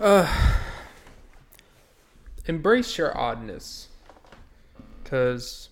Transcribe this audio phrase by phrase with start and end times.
[0.00, 0.28] Uh,
[2.46, 3.88] embrace your oddness.
[5.02, 5.68] Because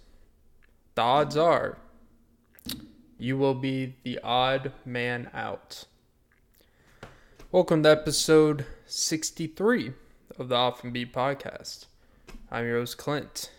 [0.95, 1.79] the odds are
[3.19, 5.85] you will be the odd man out.
[7.51, 9.93] Welcome to episode 63
[10.39, 11.87] of the Off and Beat podcast.
[12.51, 13.51] I'm your host, Clint.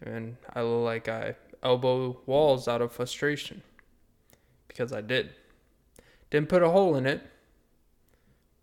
[0.00, 3.62] And I look like I elbow walls out of frustration.
[4.68, 5.30] Because I did.
[6.30, 7.22] Didn't put a hole in it.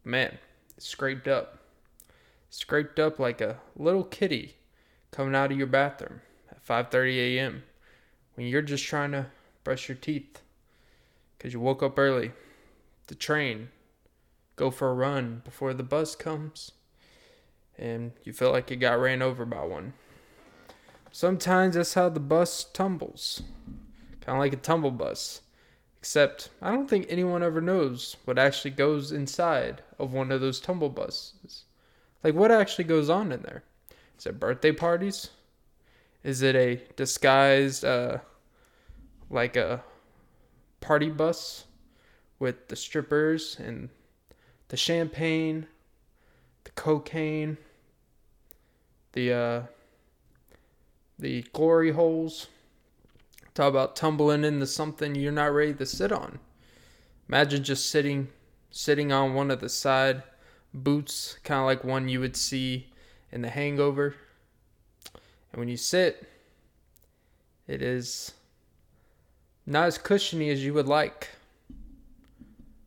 [0.03, 0.37] Man,
[0.81, 1.59] scraped up.
[2.49, 4.55] Scraped up like a little kitty
[5.11, 7.63] coming out of your bathroom at 5:30 a.m.
[8.35, 9.27] when you're just trying to
[9.63, 10.41] brush your teeth
[11.37, 12.31] cuz you woke up early.
[13.07, 13.69] The train
[14.55, 16.71] go for a run before the bus comes
[17.77, 19.93] and you feel like you got ran over by one.
[21.11, 23.41] Sometimes that's how the bus tumbles.
[24.21, 25.41] Kind of like a tumble bus.
[25.99, 30.61] Except, I don't think anyone ever knows what actually goes inside of one of those
[30.61, 31.65] tumble buses.
[32.23, 33.63] Like, what actually goes on in there?
[34.17, 35.29] Is it birthday parties?
[36.23, 38.19] Is it a disguised, uh,
[39.29, 39.83] like a
[40.79, 41.65] party bus
[42.39, 43.89] with the strippers and
[44.69, 45.67] the champagne,
[46.63, 47.57] the cocaine,
[49.11, 49.61] the, uh,
[51.17, 52.47] the glory holes?
[53.59, 56.39] Talk about tumbling into something you're not ready to sit on.
[57.27, 58.29] Imagine just sitting
[58.71, 60.23] sitting on one of the side
[60.73, 62.87] boots, kind of like one you would see
[63.33, 64.15] in the hangover.
[65.51, 66.25] And when you sit,
[67.67, 68.31] it is
[69.65, 71.27] not as cushiony as you would like.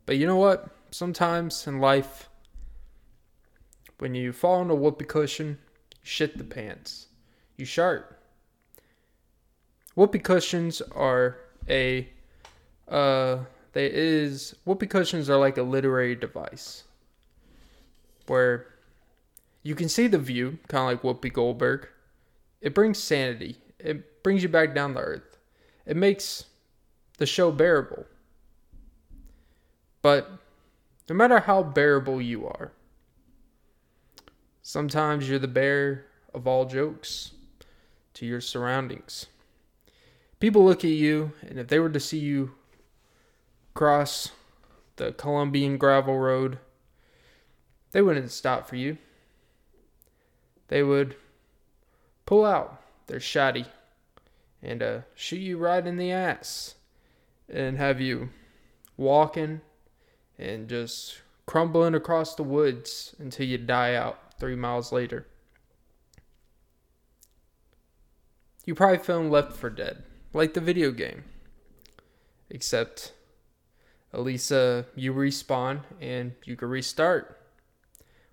[0.06, 0.70] But you know what?
[0.91, 2.31] Sometimes in life,
[3.98, 5.59] when you fall on a whoopee cushion,
[6.03, 7.09] shit the pants.
[7.59, 8.22] You shart.
[9.95, 11.37] Whoopee cushions are
[11.69, 12.09] a
[12.89, 13.39] uh
[13.73, 16.84] they is whoopee cushions are like a literary device
[18.27, 18.67] where
[19.62, 21.89] you can see the view, kind of like Whoopi Goldberg.
[22.61, 23.56] It brings sanity.
[23.78, 25.39] It brings you back down to earth.
[25.87, 26.47] It makes
[27.19, 28.06] the show bearable.
[30.00, 30.31] But
[31.09, 32.72] no matter how bearable you are,
[34.62, 37.33] sometimes you're the bearer of all jokes
[38.15, 39.27] to your surroundings
[40.42, 42.50] people look at you, and if they were to see you
[43.75, 44.32] cross
[44.97, 46.58] the Colombian gravel road,
[47.92, 48.98] they wouldn't stop for you.
[50.66, 51.14] They would
[52.26, 53.66] pull out their shotty
[54.60, 56.74] and uh, shoot you right in the ass
[57.48, 58.30] and have you
[58.97, 59.60] walking
[60.41, 65.24] and just crumbling across the woods until you die out three miles later.
[68.66, 71.25] You probably film Left for Dead like the video game.
[72.50, 73.12] Except,
[74.12, 77.38] Elisa, you respawn and you can restart.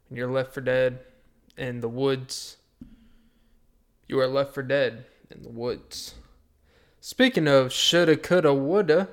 [0.08, 1.00] When you're left for dead
[1.58, 2.58] in the woods,
[4.08, 6.16] you are left for dead in the woods.
[7.00, 9.10] Speaking of shoulda, coulda, woulda,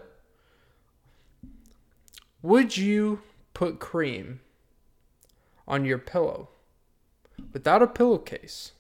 [2.43, 3.21] would you
[3.55, 4.41] put cream
[5.69, 6.49] on your pillow
[7.53, 8.73] without a pillowcase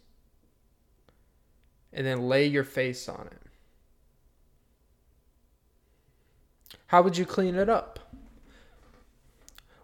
[1.92, 3.45] and then lay your face on it?
[6.88, 7.98] How would you clean it up?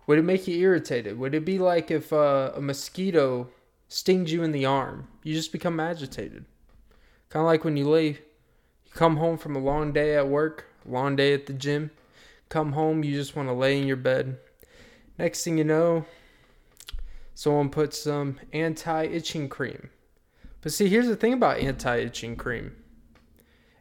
[0.07, 1.19] Would it make you irritated?
[1.19, 3.49] Would it be like if uh, a mosquito
[3.89, 5.09] stings you in the arm?
[5.23, 6.45] You just become agitated.
[7.29, 10.67] Kind of like when you lay, you come home from a long day at work,
[10.85, 11.91] long day at the gym.
[12.49, 14.39] Come home, you just want to lay in your bed.
[15.19, 16.05] Next thing you know,
[17.35, 19.91] someone puts some anti itching cream.
[20.61, 22.77] But see, here's the thing about anti itching cream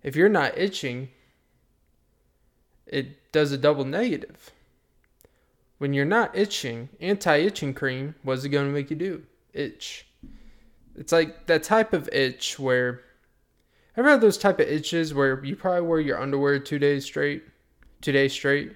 [0.04, 1.10] if you're not itching,
[2.92, 4.52] it does a double negative.
[5.78, 9.24] When you're not itching, anti itching cream, what's it going to make you do?
[9.54, 10.06] Itch.
[10.96, 13.02] It's like that type of itch where.
[13.98, 17.44] Ever had those type of itches where you probably wear your underwear two days straight?
[18.00, 18.74] Two days straight?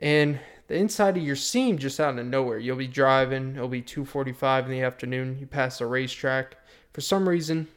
[0.00, 2.58] And the inside of your seam just out of nowhere.
[2.58, 6.56] You'll be driving, it'll be 2:45 in the afternoon, you pass a racetrack.
[6.92, 7.68] For some reason,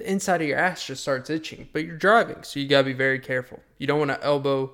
[0.00, 1.68] the inside of your ass just starts itching.
[1.72, 3.60] But you're driving, so you gotta be very careful.
[3.78, 4.72] You don't want to elbow,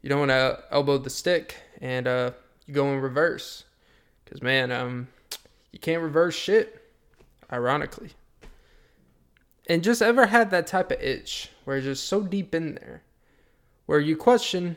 [0.00, 2.30] you don't want to elbow the stick, and uh,
[2.66, 3.64] you go in reverse,
[4.24, 5.08] because man, um,
[5.72, 6.82] you can't reverse shit.
[7.50, 8.10] Ironically,
[9.68, 13.02] and just ever had that type of itch where it's just so deep in there,
[13.86, 14.76] where you question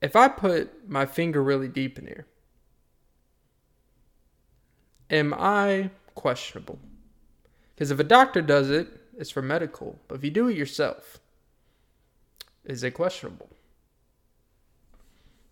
[0.00, 2.26] if I put my finger really deep in here,
[5.10, 6.78] am I questionable?
[7.74, 8.88] Because if a doctor does it,
[9.18, 9.98] it's for medical.
[10.08, 11.18] But if you do it yourself,
[12.64, 13.50] is it questionable?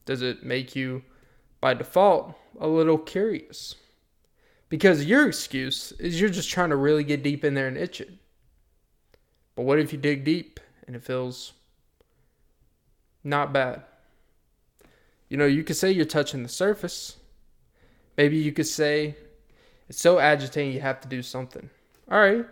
[0.07, 1.03] Does it make you
[1.61, 3.75] by default, a little curious.
[4.69, 8.01] Because your excuse is you're just trying to really get deep in there and itch
[8.01, 8.11] it.
[9.55, 11.53] But what if you dig deep and it feels
[13.25, 13.83] not bad?
[15.29, 17.17] You know, you could say you're touching the surface.
[18.17, 19.17] Maybe you could say
[19.89, 21.71] it's so agitating you have to do something.
[22.11, 22.47] All right.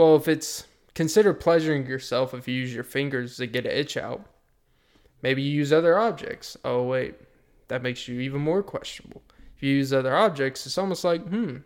[0.00, 0.64] Well, if it's
[0.94, 4.24] consider pleasuring yourself if you use your fingers to get an itch out.
[5.20, 6.56] Maybe you use other objects.
[6.64, 7.16] Oh, wait.
[7.68, 9.20] That makes you even more questionable.
[9.54, 11.58] If you use other objects, it's almost like, hmm,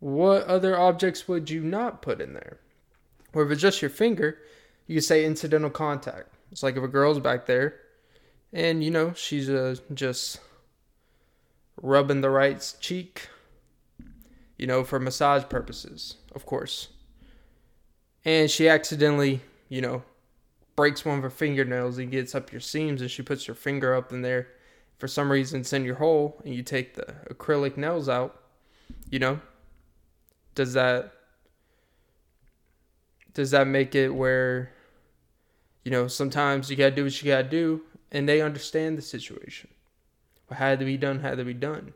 [0.00, 2.58] what other objects would you not put in there?
[3.32, 4.36] Or if it's just your finger,
[4.86, 6.28] you say incidental contact.
[6.52, 7.76] It's like if a girl's back there
[8.52, 10.40] and, you know, she's uh, just
[11.80, 13.30] rubbing the right cheek,
[14.58, 16.88] you know, for massage purposes, of course.
[18.24, 20.02] And she accidentally, you know,
[20.76, 23.94] breaks one of her fingernails and gets up your seams and she puts her finger
[23.94, 24.48] up in there.
[24.98, 28.40] For some reason, it's in your hole and you take the acrylic nails out,
[29.10, 29.40] you know,
[30.54, 31.12] does that
[33.32, 34.72] does that make it where
[35.84, 37.82] you know sometimes you gotta do what you gotta do
[38.12, 39.68] and they understand the situation.
[40.46, 41.94] What had to be done had to be done.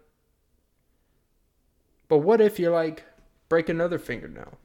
[2.08, 3.04] But what if you're like
[3.48, 4.58] break another fingernail?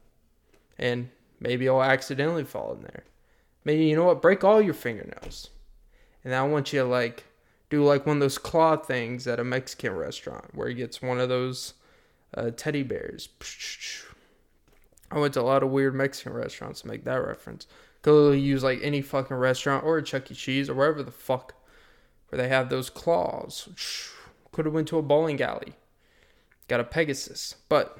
[0.77, 1.09] And
[1.43, 3.03] maybe I'll accidentally fall in there
[3.63, 5.49] maybe you know what break all your fingernails
[6.23, 7.25] and i want you to like
[7.69, 11.19] do like one of those claw things at a mexican restaurant where he gets one
[11.19, 11.75] of those
[12.35, 13.29] uh, teddy bears
[15.13, 17.67] I went to a lot of weird Mexican restaurants to make that reference.
[18.01, 20.33] Could use like any fucking restaurant or a Chuck E.
[20.33, 21.53] Cheese or wherever the fuck
[22.29, 23.69] where they have those claws.
[24.51, 25.73] Could have went to a bowling alley.
[26.67, 27.55] Got a Pegasus.
[27.69, 27.99] But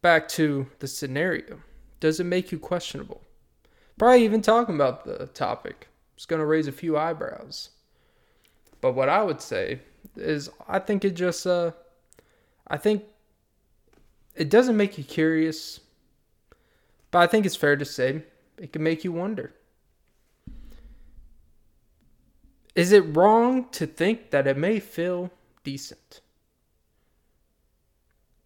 [0.00, 1.60] back to the scenario.
[2.00, 3.22] Does it make you questionable?
[3.98, 5.88] Probably even talking about the topic.
[6.16, 7.70] It's gonna raise a few eyebrows.
[8.80, 9.80] But what I would say
[10.16, 11.72] is I think it just uh
[12.66, 13.04] I think
[14.34, 15.80] it doesn't make you curious,
[17.10, 18.22] but I think it's fair to say
[18.56, 19.52] it can make you wonder.
[22.74, 25.30] Is it wrong to think that it may feel
[25.64, 26.20] decent?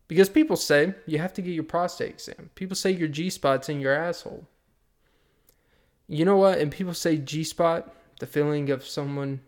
[0.07, 2.51] Because people say you have to get your prostate exam.
[2.55, 4.47] People say your G spot's in your asshole.
[6.07, 6.59] You know what?
[6.59, 9.41] And people say G spot, the feeling of someone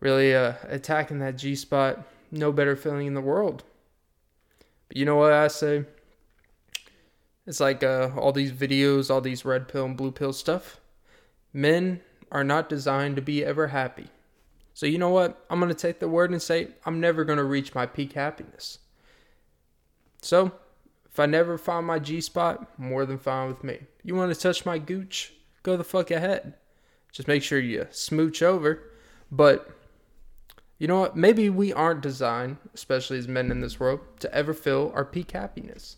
[0.00, 3.64] really uh, attacking that G spot, no better feeling in the world.
[4.88, 5.84] But you know what I say?
[7.46, 10.80] It's like uh, all these videos, all these red pill and blue pill stuff.
[11.52, 12.00] Men
[12.30, 14.08] are not designed to be ever happy.
[14.74, 15.44] So you know what?
[15.50, 18.12] I'm going to take the word and say I'm never going to reach my peak
[18.12, 18.78] happiness.
[20.22, 20.52] So,
[21.10, 23.80] if I never find my G spot, more than fine with me.
[24.02, 25.32] You want to touch my gooch?
[25.62, 26.54] Go the fuck ahead.
[27.12, 28.82] Just make sure you smooch over.
[29.30, 29.70] But
[30.78, 31.16] you know what?
[31.16, 35.32] Maybe we aren't designed, especially as men in this world, to ever feel our peak
[35.32, 35.96] happiness.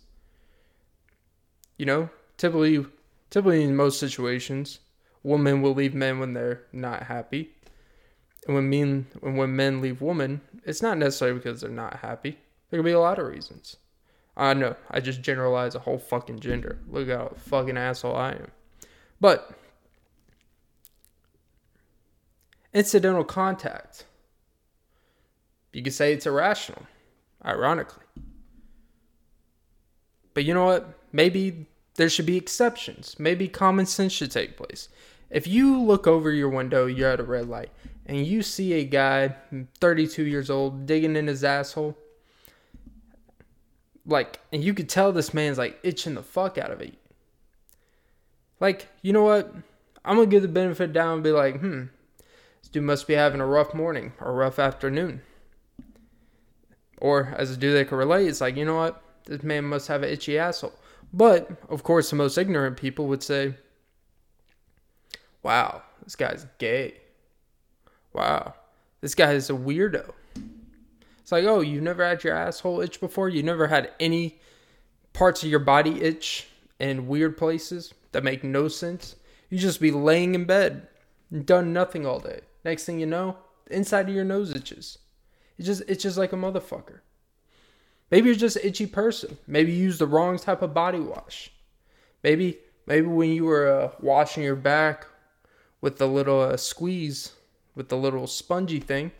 [1.78, 2.84] You know, typically,
[3.30, 4.80] typically in most situations,
[5.22, 7.50] women will leave men when they're not happy,
[8.46, 12.38] and when men when men leave women, it's not necessarily because they're not happy.
[12.70, 13.76] There could be a lot of reasons.
[14.36, 14.76] I know.
[14.90, 16.78] I just generalize a whole fucking gender.
[16.88, 18.50] Look how fucking asshole I am.
[19.20, 19.50] But
[22.72, 24.04] incidental contact
[25.74, 26.86] you could say it's irrational,
[27.44, 28.04] ironically.
[30.32, 30.88] But you know what?
[31.12, 33.16] Maybe there should be exceptions.
[33.18, 34.88] Maybe common sense should take place.
[35.30, 37.70] If you look over your window, you're at a red light,
[38.06, 39.34] and you see a guy,
[39.80, 41.98] 32 years old, digging in his asshole,
[44.06, 46.94] like, and you could tell this man's like itching the fuck out of it.
[48.60, 49.52] Like, you know what?
[50.04, 51.84] I'm gonna give the benefit down and be like, hmm,
[52.60, 55.22] this dude must be having a rough morning or rough afternoon.
[56.98, 59.02] Or as a dude that can relate, it's like, you know what?
[59.26, 60.72] This man must have an itchy asshole.
[61.12, 63.54] But, of course, the most ignorant people would say,
[65.42, 66.94] wow, this guy's gay.
[68.12, 68.54] Wow,
[69.00, 70.12] this guy is a weirdo.
[71.24, 73.30] It's like, oh, you've never had your asshole itch before?
[73.30, 74.42] You never had any
[75.14, 76.46] parts of your body itch
[76.78, 79.16] in weird places that make no sense?
[79.48, 80.86] You just be laying in bed
[81.30, 82.40] and done nothing all day.
[82.62, 84.98] Next thing you know, the inside of your nose itches.
[85.56, 86.98] It's just just like a motherfucker.
[88.10, 89.38] Maybe you're just an itchy person.
[89.46, 91.50] Maybe you use the wrong type of body wash.
[92.22, 95.06] Maybe maybe when you were uh, washing your back
[95.80, 97.32] with the little uh, squeeze
[97.74, 99.10] with the little spongy thing,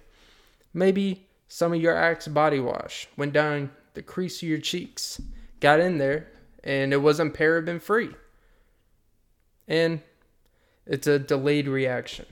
[0.74, 1.23] maybe
[1.54, 5.22] some of your Axe body wash went down the crease of your cheeks,
[5.60, 6.26] got in there,
[6.64, 8.10] and it wasn't paraben free.
[9.68, 10.00] And
[10.84, 12.26] it's a delayed reaction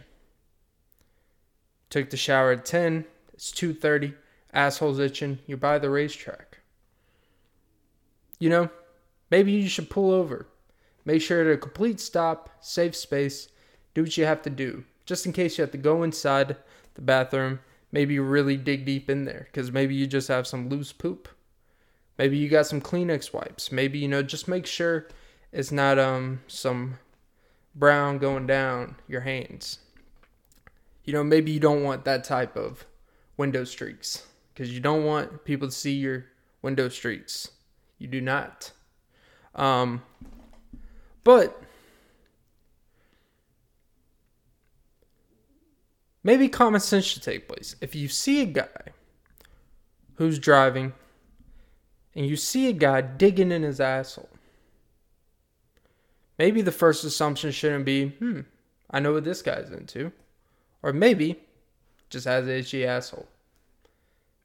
[1.89, 3.05] Took the shower at 10.
[3.33, 4.15] It's 2:30.
[4.53, 5.39] Asshole's itching.
[5.47, 6.59] You're by the racetrack.
[8.41, 8.71] You know,
[9.31, 10.49] maybe you should pull over.
[11.05, 13.47] Make sure to complete stop, safe space,
[13.95, 14.85] do what you have to do.
[15.07, 16.57] Just in case you have to go inside
[16.95, 17.61] the bathroom,
[17.93, 21.29] maybe really dig deep in there because maybe you just have some loose poop.
[22.19, 23.71] Maybe you got some Kleenex wipes.
[23.71, 25.07] Maybe you know just make sure
[25.53, 26.99] it's not um some
[27.75, 29.79] brown going down your hands.
[31.05, 32.87] You know, maybe you don't want that type of
[33.37, 36.27] window streaks because you don't want people to see your
[36.61, 37.51] window streaks.
[37.99, 38.73] You do not.
[39.55, 40.03] Um,
[41.25, 41.62] but
[46.23, 47.77] maybe common sense should take place.
[47.81, 48.93] If you see a guy
[50.15, 50.93] who's driving
[52.15, 54.29] and you see a guy digging in his asshole,
[56.39, 58.41] maybe the first assumption shouldn't be, hmm,
[58.91, 60.13] I know what this guy's into.
[60.83, 61.41] Or maybe
[62.11, 63.29] just has an itchy asshole.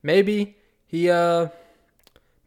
[0.03, 0.55] Maybe
[0.85, 1.47] he uh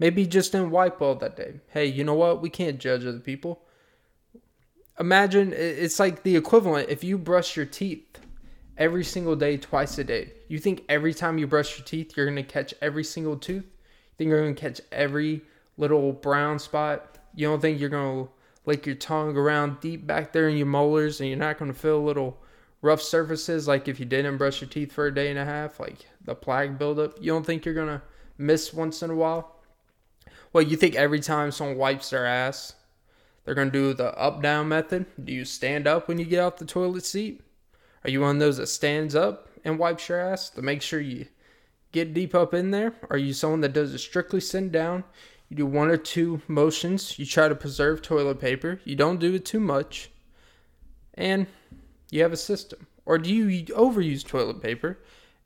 [0.01, 1.61] Maybe just didn't wipe well that day.
[1.69, 2.41] Hey, you know what?
[2.41, 3.61] We can't judge other people.
[4.99, 8.19] Imagine it's like the equivalent if you brush your teeth
[8.81, 10.33] every single day, twice a day.
[10.49, 13.65] You think every time you brush your teeth, you're to catch every single tooth?
[13.65, 15.43] You think you're to catch every
[15.77, 17.19] little brown spot?
[17.35, 17.91] You don't think you're
[18.27, 18.31] to
[18.65, 22.03] lick your tongue around deep back there in your molars and you're not to feel
[22.03, 22.43] little
[22.83, 25.79] rough surfaces like if you didn't brush your teeth for a day and a half,
[25.79, 27.19] like the plaque buildup?
[27.21, 28.03] You don't think you're to
[28.39, 29.57] miss once in a while?
[30.55, 32.75] Well, you think every time someone wipes their ass,
[33.45, 35.05] they're to do the up down method?
[35.23, 37.43] Do you stand up when you get off the toilet seat?
[38.05, 41.01] Are you one of those that stands up and wipes your ass to make sure
[41.01, 41.27] you
[41.93, 42.95] get deep up in there?
[43.11, 45.05] Are you someone that does it strictly sitting down?
[45.49, 47.19] You do one or two motions.
[47.19, 48.81] You try to preserve toilet paper.
[48.85, 50.11] You don't do it too much.
[51.15, 51.47] And
[52.11, 52.87] you have a system.
[53.05, 54.99] Or do you overuse toilet paper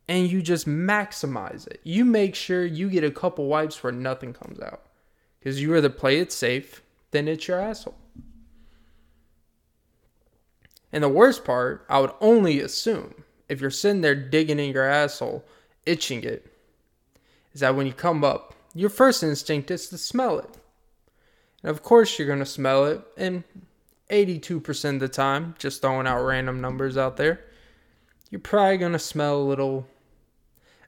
[0.06, 1.80] and you just maximize it?
[1.82, 4.82] You make sure you get a couple wipes where nothing comes out.
[5.38, 7.96] Because you rather play it safe than it's your asshole.
[10.94, 14.88] And the worst part, I would only assume, if you're sitting there digging in your
[14.88, 15.44] asshole,
[15.84, 16.46] itching it,
[17.52, 20.56] is that when you come up, your first instinct is to smell it.
[21.62, 23.44] And of course, you're going to smell it, and
[24.08, 27.44] 82% of the time, just throwing out random numbers out there,
[28.30, 29.86] you're probably going to smell a little,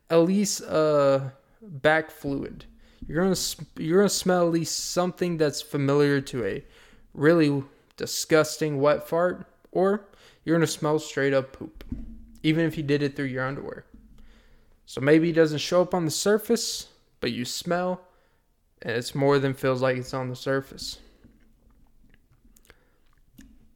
[0.08, 1.20] at least uh,
[1.60, 2.64] back fluid
[3.06, 3.36] you're gonna
[3.76, 6.64] you're gonna smell at least something that's familiar to a
[7.14, 7.62] really
[7.96, 9.46] disgusting wet fart,
[9.76, 10.06] or
[10.42, 11.84] you're gonna smell straight up poop,
[12.42, 13.84] even if you did it through your underwear.
[14.86, 16.88] So maybe it doesn't show up on the surface,
[17.20, 18.00] but you smell,
[18.80, 20.98] and it's more than feels like it's on the surface.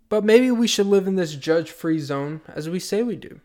[0.08, 3.40] But maybe we should live in this judge free zone as we say we do.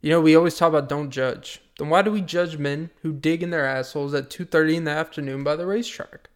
[0.00, 1.60] You know, we always talk about don't judge.
[1.76, 4.92] Then why do we judge men who dig in their assholes at 2:30 in the
[4.92, 6.30] afternoon by the racetrack?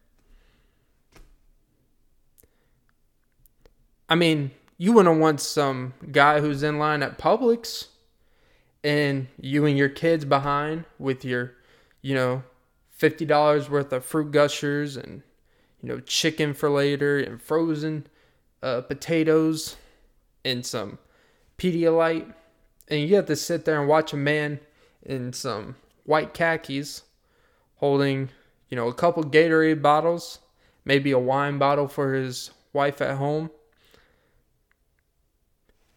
[4.13, 7.87] I mean, you wouldn't want some guy who's in line at Publix
[8.83, 11.53] and you and your kids behind with your,
[12.03, 12.43] you know,
[12.99, 15.23] $50 worth of fruit gushers and
[15.81, 18.05] you know, chicken for later and frozen
[18.61, 19.77] uh, potatoes
[20.45, 20.99] and some
[21.57, 22.31] Pedialyte
[22.89, 24.59] and you have to sit there and watch a man
[25.01, 27.01] in some white khakis
[27.77, 28.29] holding,
[28.69, 30.37] you know, a couple Gatorade bottles,
[30.85, 33.49] maybe a wine bottle for his wife at home.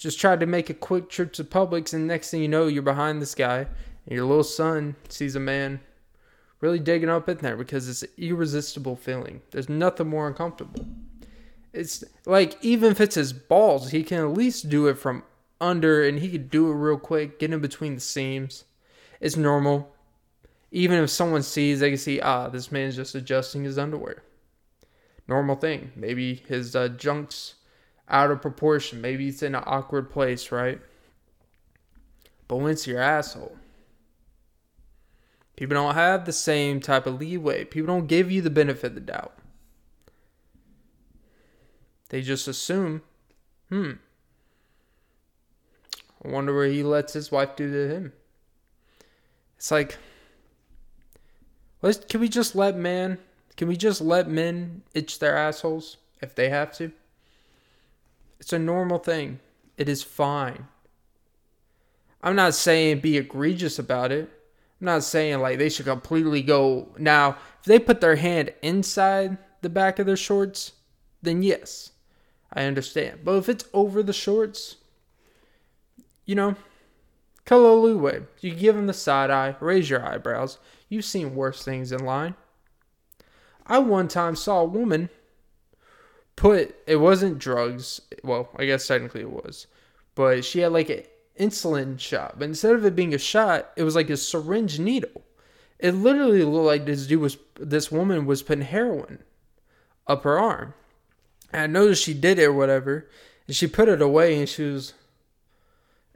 [0.06, 2.80] Just tried to make a quick trip to Publix, and next thing you know, you're
[2.80, 3.66] behind this guy,
[4.06, 5.80] and your little son sees a man
[6.60, 9.42] really digging up in there because it's an irresistible feeling.
[9.50, 10.86] There's nothing more uncomfortable.
[11.72, 15.25] It's like even if it's his balls, he can at least do it from
[15.60, 18.62] under and he could do it real quick, get in between the seams.
[19.18, 19.92] It's normal.
[20.70, 24.22] Even if someone sees, they can see, ah, this man's just adjusting his underwear.
[25.26, 25.90] Normal thing.
[25.96, 27.55] Maybe his uh, junk's
[28.08, 29.00] out of proportion.
[29.00, 30.80] Maybe it's in an awkward place, right?
[32.48, 33.56] But when it's your asshole,
[35.56, 37.64] people don't have the same type of leeway.
[37.64, 39.32] People don't give you the benefit of the doubt.
[42.08, 43.02] They just assume,
[43.68, 43.92] hmm,
[46.25, 48.12] I wonder where he lets his wife do to him.
[49.56, 49.98] It's like,
[51.82, 53.18] let's, can we just let men,
[53.56, 56.92] can we just let men itch their assholes if they have to?
[58.40, 59.40] It's a normal thing.
[59.76, 60.68] It is fine.
[62.22, 64.30] I'm not saying be egregious about it.
[64.80, 66.88] I'm not saying like they should completely go.
[66.98, 70.72] Now, if they put their hand inside the back of their shorts,
[71.22, 71.92] then yes,
[72.52, 73.20] I understand.
[73.24, 74.76] But if it's over the shorts,
[76.24, 76.56] you know,
[77.50, 78.22] leeway.
[78.40, 80.58] You give them the side eye, raise your eyebrows.
[80.88, 82.34] You've seen worse things in line.
[83.66, 85.08] I one time saw a woman
[86.36, 88.00] put it wasn't drugs.
[88.22, 89.66] Well, I guess technically it was,
[90.14, 91.02] but she had like an
[91.40, 92.38] insulin shot.
[92.38, 95.22] But instead of it being a shot, it was like a syringe needle.
[95.78, 99.18] It literally looked like this dude was this woman was putting heroin
[100.06, 100.74] up her arm.
[101.52, 103.08] And I noticed she did it or whatever,
[103.46, 104.94] and she put it away, and she was,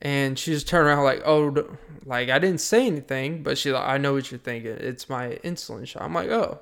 [0.01, 3.87] and she just turned around like, oh, like I didn't say anything, but she like,
[3.87, 4.73] I know what you're thinking.
[4.73, 6.03] It's my insulin shot.
[6.03, 6.61] I'm like, oh.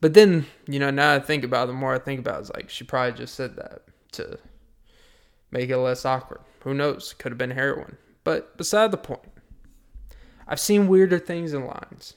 [0.00, 2.40] But then, you know, now I think about it, the more I think about it,
[2.40, 4.38] it's like she probably just said that to
[5.50, 6.40] make it less awkward.
[6.60, 7.14] Who knows?
[7.14, 7.96] Could have been heroin.
[8.24, 9.20] But beside the point.
[10.46, 12.14] I've seen weirder things in lines.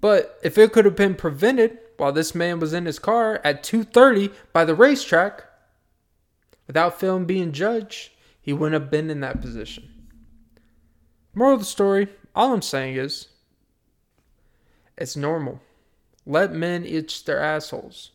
[0.00, 3.62] But if it could have been prevented while this man was in his car at
[3.62, 5.44] 2:30 by the racetrack
[6.66, 8.10] without film being judged,
[8.40, 9.88] he wouldn't have been in that position.
[11.34, 13.28] Moral of the story, all I'm saying is
[14.96, 15.60] it's normal.
[16.24, 18.10] Let men itch their assholes.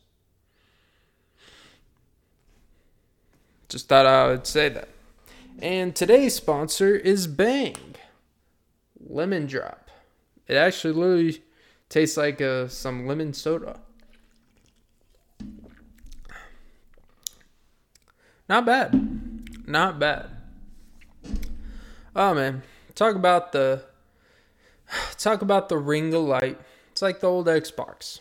[3.70, 4.90] Just thought I would say that.
[5.60, 7.96] And today's sponsor is Bang
[9.00, 9.90] Lemon Drop.
[10.48, 11.44] It actually literally
[11.88, 13.80] tastes like uh, some lemon soda.
[18.50, 19.68] Not bad.
[19.68, 20.30] Not bad.
[22.14, 22.64] Oh man,
[22.96, 23.84] talk about the
[25.18, 26.60] talk about the ring of light.
[27.02, 28.20] It's like the old Xbox.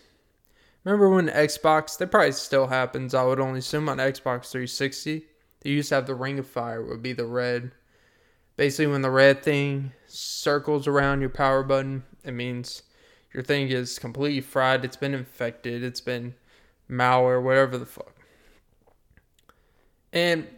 [0.85, 1.99] Remember when Xbox?
[1.99, 3.13] That probably still happens.
[3.13, 5.27] I would only assume on Xbox 360
[5.61, 7.73] they used to have the ring of fire, would be the red.
[8.57, 12.83] Basically, when the red thing circles around your power button, it means
[13.35, 14.83] your thing is completely fried.
[14.83, 15.85] It's been infected.
[15.85, 16.35] It's been
[16.91, 18.17] malware, whatever the fuck.
[20.11, 20.49] And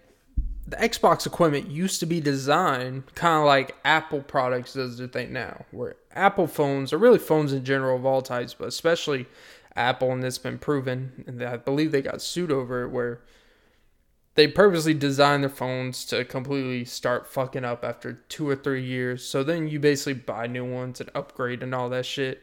[0.65, 5.33] the Xbox equipment used to be designed kind of like Apple products does their thing
[5.33, 9.27] now, where Apple phones, or really phones in general of all types, but especially
[9.75, 13.21] Apple, and it's been proven, and I believe they got sued over it, where
[14.35, 19.25] they purposely design their phones to completely start fucking up after two or three years.
[19.25, 22.43] So then you basically buy new ones and upgrade and all that shit.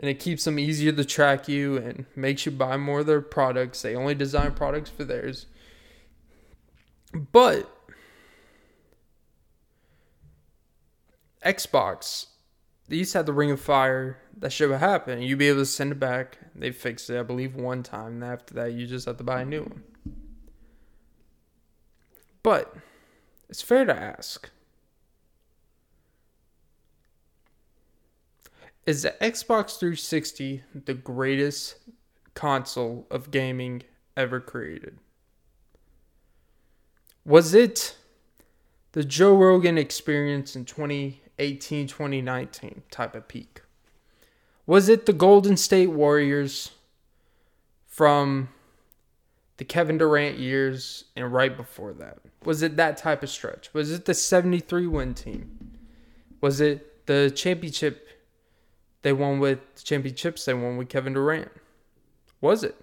[0.00, 3.20] And it keeps them easier to track you and makes you buy more of their
[3.20, 3.82] products.
[3.82, 5.46] They only design products for theirs.
[7.12, 7.68] But
[11.44, 12.26] Xbox,
[12.88, 14.18] they used to have the Ring of Fire.
[14.38, 15.20] That shit would happen.
[15.20, 16.38] You'd be able to send it back.
[16.54, 18.22] They fixed it, I believe, one time.
[18.22, 19.82] And after that, you just have to buy a new one.
[22.42, 22.74] But
[23.48, 24.50] it's fair to ask
[28.86, 31.76] Is the Xbox 360 the greatest
[32.32, 33.82] console of gaming
[34.16, 34.98] ever created?
[37.26, 37.98] Was it
[38.92, 40.64] the Joe Rogan experience in
[41.38, 43.62] 2018 2019 type of peak?
[44.66, 46.72] Was it the Golden State Warriors
[47.86, 48.48] from
[49.56, 52.18] the Kevin Durant years and right before that?
[52.44, 53.72] Was it that type of stretch?
[53.72, 55.78] Was it the 73 win team?
[56.40, 58.08] Was it the championship
[59.02, 61.50] they won with the championships they won with Kevin Durant?
[62.40, 62.76] Was it?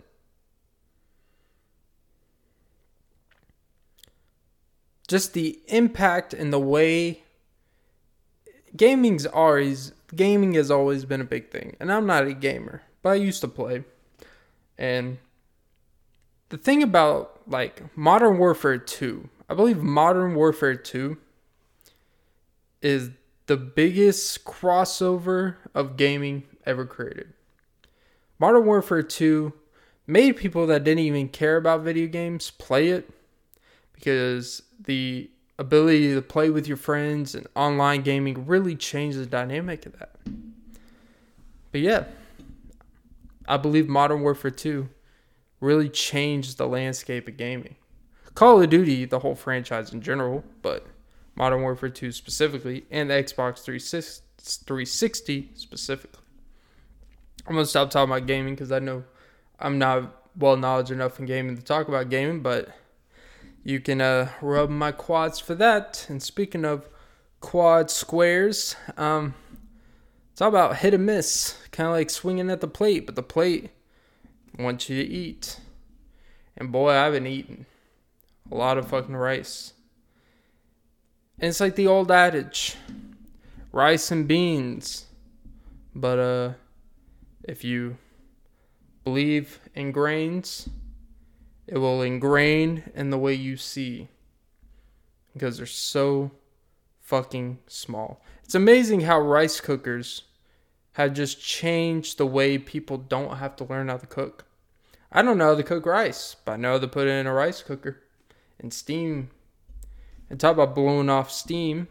[5.08, 7.25] Just the impact and the way
[8.76, 11.76] gaming's always gaming has always been a big thing.
[11.80, 13.84] And I'm not a gamer, but I used to play.
[14.78, 15.18] And
[16.50, 21.18] the thing about like Modern Warfare 2, I believe Modern Warfare 2
[22.82, 23.12] is
[23.48, 27.34] the biggest crossover of gaming ever created.
[28.40, 29.54] Modern Warfare 2
[30.08, 33.10] made people that didn't even care about video games play it
[33.94, 39.86] because the ability to play with your friends and online gaming really changed the dynamic
[39.86, 40.16] of that.
[41.72, 42.06] But yeah,
[43.48, 44.90] I believe Modern Warfare 2
[45.62, 47.76] really changed the landscape of gaming.
[48.34, 50.86] Call of Duty, the whole franchise in general, but
[51.36, 56.22] Modern Warfare 2 specifically, and the Xbox 360 specifically.
[57.48, 59.04] I'm gonna stop talking about gaming because I know
[59.60, 62.70] I'm not well knowledge enough in gaming to talk about gaming, but
[63.66, 66.06] you can uh, rub my quads for that.
[66.08, 66.88] And speaking of
[67.42, 69.34] quad squares, um,
[70.32, 73.24] it's all about hit and miss, kind of like swinging at the plate, but the
[73.24, 73.72] plate
[74.60, 75.60] wants you to eat.
[76.56, 77.66] And boy, I've been eating
[78.52, 79.74] a lot of fucking rice.
[81.40, 82.76] And it's like the old adage
[83.72, 85.06] rice and beans.
[85.96, 86.54] But uh
[87.44, 87.98] if you
[89.04, 90.70] believe in grains,
[91.68, 94.10] it will ingrain in the way you see.
[95.34, 96.32] because they're so
[97.02, 98.22] fucking small.
[98.44, 100.24] It's amazing how rice cookers
[100.94, 104.46] have just changed the way people don't have to learn how to cook.
[105.12, 107.28] I don't know how to cook rice, but I know how to put it in
[107.28, 108.02] a rice cooker
[108.60, 109.30] and steam.
[110.30, 111.88] And talk about blowing off steam.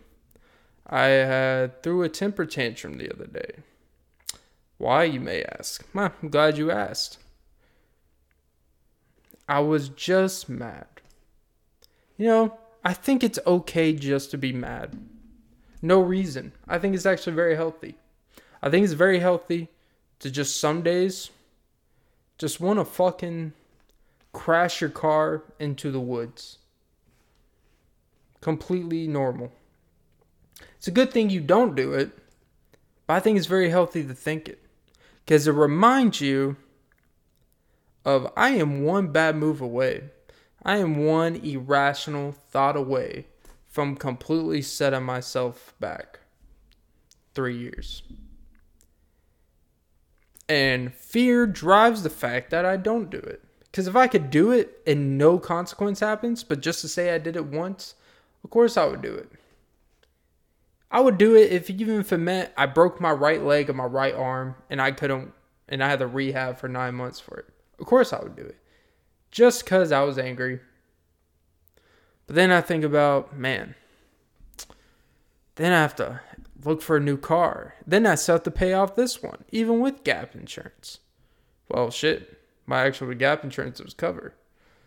[0.87, 3.57] I had threw a temper tantrum the other day.
[4.79, 5.87] Why, you may ask?
[5.95, 7.19] Well, I'm glad you asked.
[9.49, 10.87] I was just mad.
[12.17, 14.97] You know, I think it's okay just to be mad.
[15.83, 16.53] No reason.
[16.67, 17.97] I think it's actually very healthy.
[18.63, 19.69] I think it's very healthy
[20.21, 21.31] to just some days
[22.39, 23.53] just want to fucking
[24.33, 26.59] crash your car into the woods.
[28.41, 29.53] Completely normal.
[30.77, 32.11] It's a good thing you don't do it,
[33.07, 34.61] but I think it's very healthy to think it.
[35.25, 36.57] Because it reminds you
[38.05, 40.11] of I am one bad move away.
[40.63, 43.27] I am one irrational thought away
[43.69, 46.21] from completely setting myself back
[47.35, 48.03] three years.
[50.49, 53.43] And fear drives the fact that I don't do it.
[53.65, 57.19] Because if I could do it and no consequence happens, but just to say I
[57.19, 57.95] did it once,
[58.45, 59.33] of course I would do it.
[60.91, 63.77] I would do it if even if it meant I broke my right leg and
[63.77, 65.33] my right arm and I couldn't,
[65.69, 67.54] and I had to rehab for nine months for it.
[67.79, 68.59] Of course I would do it.
[69.31, 70.61] Just because I was angry.
[72.27, 73.75] But then I think about, man,
[75.57, 76.21] then I have to
[76.65, 77.75] look for a new car.
[77.87, 81.01] Then I still have to pay off this one, even with gap insurance.
[81.69, 84.33] Well, shit, my actual gap insurance was covered.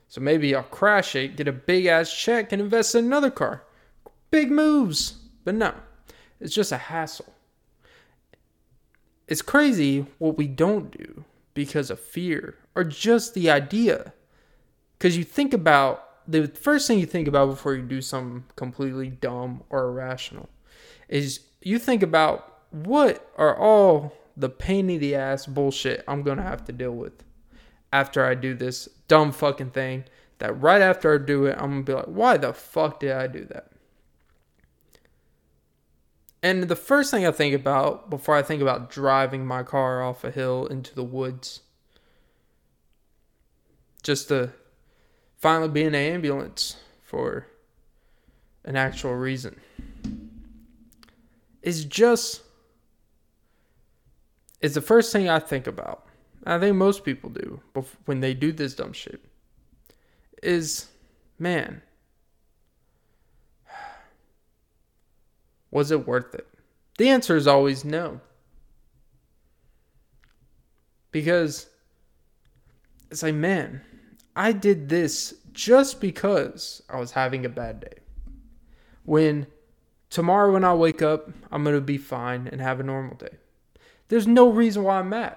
[0.08, 3.64] So maybe I'll crash it, get a big ass check, and invest in another car.
[4.32, 5.20] Big moves.
[5.44, 5.74] But no,
[6.40, 7.34] it's just a hassle.
[9.28, 11.26] It's crazy what we don't do
[11.58, 14.14] because of fear or just the idea.
[14.96, 19.10] Because you think about the first thing you think about before you do something completely
[19.10, 20.50] dumb or irrational
[21.10, 26.44] is you think about what are all the pain in the ass bullshit I'm gonna
[26.44, 27.24] have to deal with
[27.92, 30.04] after I do this dumb fucking thing.
[30.38, 33.26] That right after I do it, I'm gonna be like, why the fuck did I
[33.26, 33.72] do that?
[36.44, 40.24] And the first thing I think about before I think about driving my car off
[40.24, 41.62] a hill into the woods,
[44.04, 44.52] just to
[45.38, 47.48] finally be in an ambulance for
[48.64, 49.60] an actual reason
[51.62, 52.44] is just
[54.62, 56.06] is the first thing I think about.
[56.46, 57.62] I think most people do
[58.06, 59.22] when they do this dumb shit.
[60.42, 60.88] Is
[61.38, 61.82] man,
[65.78, 66.48] was it worth it?
[66.98, 68.20] The answer is always no.
[71.12, 71.68] Because
[73.10, 73.82] it's like, man,
[74.36, 78.00] I did this just because I was having a bad day.
[79.06, 79.48] When
[80.10, 83.38] Tomorrow, when I wake up, I'm going to be fine and have a normal day.
[84.08, 85.36] There's no reason why I'm mad.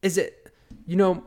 [0.00, 0.50] Is it,
[0.86, 1.24] you know,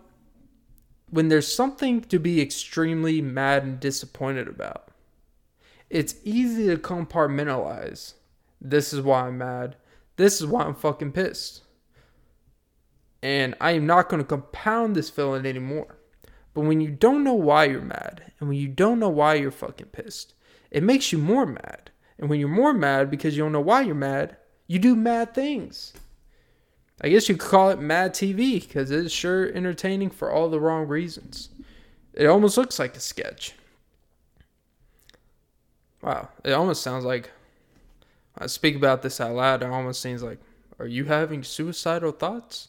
[1.11, 4.84] when there's something to be extremely mad and disappointed about,
[5.89, 8.13] it's easy to compartmentalize.
[8.59, 9.75] This is why I'm mad.
[10.17, 11.63] This is why I'm fucking pissed.
[13.21, 15.97] And I am not going to compound this feeling anymore.
[16.53, 19.51] But when you don't know why you're mad, and when you don't know why you're
[19.51, 20.33] fucking pissed,
[20.71, 21.91] it makes you more mad.
[22.17, 25.33] And when you're more mad because you don't know why you're mad, you do mad
[25.33, 25.93] things.
[27.01, 30.61] I guess you could call it mad TV because it's sure entertaining for all the
[30.61, 31.49] wrong reasons.
[32.13, 33.53] It almost looks like a sketch.
[36.05, 37.31] Wow, it almost sounds like
[38.37, 39.63] I speak about this out loud.
[39.63, 40.37] It almost seems like,
[40.77, 42.67] are you having suicidal thoughts?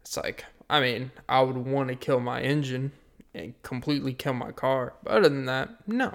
[0.00, 2.92] It's like, I mean, I would want to kill my engine
[3.34, 4.94] and completely kill my car.
[5.02, 6.14] But other than that, no.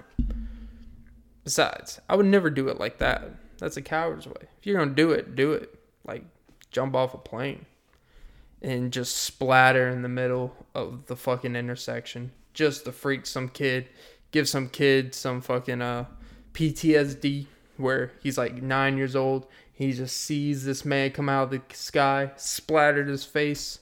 [1.43, 3.29] Besides, I would never do it like that.
[3.59, 4.47] That's a coward's way.
[4.57, 5.77] If you're gonna do it, do it.
[6.07, 6.23] Like
[6.71, 7.67] jump off a plane
[8.63, 13.89] and just splatter in the middle of the fucking intersection just to freak some kid,
[14.31, 16.05] give some kid some fucking uh
[16.57, 17.45] PTSD
[17.77, 19.45] where he's like nine years old.
[19.71, 23.79] He just sees this man come out of the sky, splattered his face.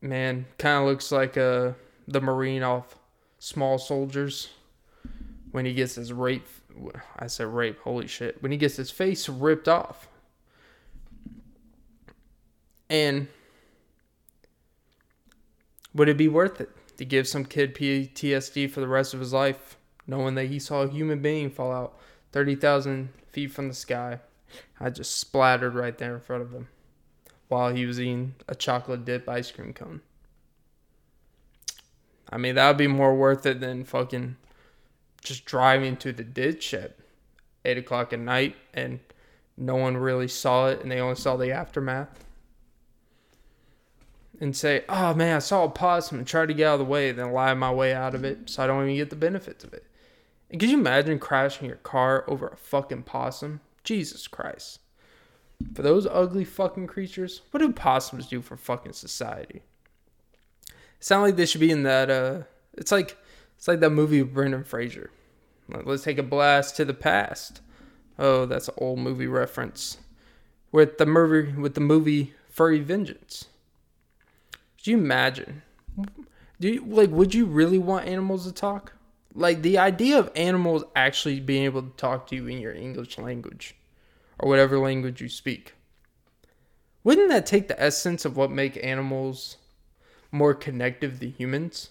[0.00, 1.72] Man, kind of looks like uh
[2.08, 2.98] the Marine off
[3.38, 4.48] Small Soldiers
[5.50, 6.46] when he gets his rape
[7.18, 8.42] I said rape, holy shit.
[8.42, 10.08] When he gets his face ripped off.
[12.88, 13.28] And
[15.94, 19.32] would it be worth it to give some kid PTSD for the rest of his
[19.32, 21.98] life, knowing that he saw a human being fall out
[22.32, 24.20] 30,000 feet from the sky?
[24.80, 26.68] I just splattered right there in front of him
[27.48, 30.00] while he was eating a chocolate dip ice cream cone.
[32.30, 34.36] I mean, that would be more worth it than fucking
[35.22, 36.96] just driving to the ditch at
[37.64, 39.00] eight o'clock at night and
[39.56, 42.24] no one really saw it and they only saw the aftermath
[44.40, 46.84] and say, oh man, I saw a possum and tried to get out of the
[46.86, 49.62] way, then lie my way out of it so I don't even get the benefits
[49.62, 49.84] of it.
[50.52, 53.60] And could you imagine crashing your car over a fucking possum?
[53.84, 54.80] Jesus Christ.
[55.74, 59.62] For those ugly fucking creatures, what do possums do for fucking society?
[60.68, 62.42] It sounds like they should be in that uh
[62.74, 63.16] it's like
[63.56, 65.10] it's like that movie with Brendan Fraser.
[65.68, 67.62] Let's take a blast to the past.
[68.18, 69.98] Oh, that's an old movie reference.
[70.70, 73.46] With the movie with the movie Furry Vengeance.
[74.76, 75.62] Could you imagine?
[76.60, 78.92] Do you like would you really want animals to talk?
[79.34, 83.18] Like the idea of animals actually being able to talk to you in your English
[83.18, 83.74] language
[84.38, 85.74] or whatever language you speak.
[87.04, 89.56] Wouldn't that take the essence of what make animals
[90.30, 91.90] more connective than humans?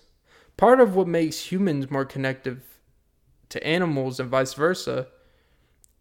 [0.56, 2.80] Part of what makes humans more connective
[3.50, 5.08] to animals and vice versa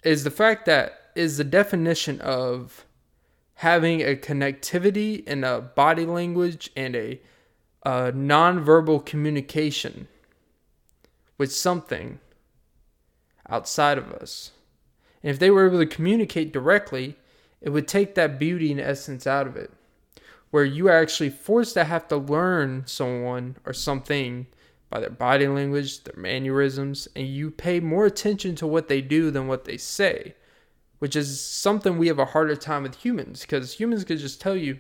[0.05, 2.85] is the fact that is the definition of
[3.55, 7.21] having a connectivity in a body language and a,
[7.83, 10.09] a nonverbal communication
[11.41, 12.21] with something
[13.49, 14.51] outside of us.
[15.23, 17.17] And if they were able to communicate directly,
[17.63, 19.73] it would take that beauty and essence out of it.
[20.51, 24.49] Where you are actually forced to have to learn someone or something
[24.91, 29.31] by their body language, their mannerisms, and you pay more attention to what they do
[29.31, 30.35] than what they say,
[30.99, 34.57] which is something we have a harder time with humans because humans could just tell
[34.57, 34.79] you,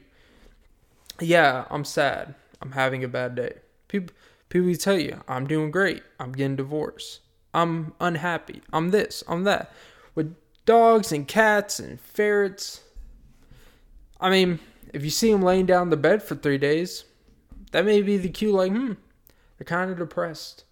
[1.20, 2.34] "Yeah, I'm sad.
[2.60, 4.14] I'm having a bad day." People
[4.50, 6.02] people tell you, "I'm doing great.
[6.20, 7.20] I'm getting divorced.
[7.54, 8.60] I'm unhappy.
[8.72, 9.24] I'm this.
[9.26, 9.72] I'm that."
[10.14, 10.36] With
[10.66, 12.82] dogs and cats and ferrets,
[14.20, 14.60] I mean,
[14.92, 17.04] if you see them laying down the bed for three days,
[17.72, 18.52] that may be the cue.
[18.52, 18.92] Like, hmm,
[19.56, 20.64] they're kind of depressed.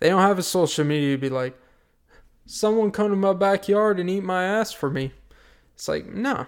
[0.00, 1.58] They don't have a social media to be like,
[2.46, 5.12] someone come to my backyard and eat my ass for me.
[5.74, 6.46] It's like, nah.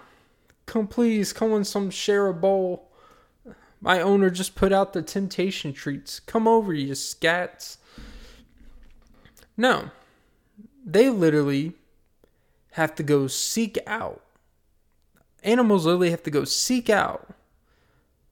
[0.65, 2.90] Come please, come and some share a bowl.
[3.81, 6.19] My owner just put out the temptation treats.
[6.19, 7.77] Come over, you scats.
[9.57, 9.89] No.
[10.85, 11.73] They literally
[12.73, 14.21] have to go seek out.
[15.43, 17.33] Animals literally have to go seek out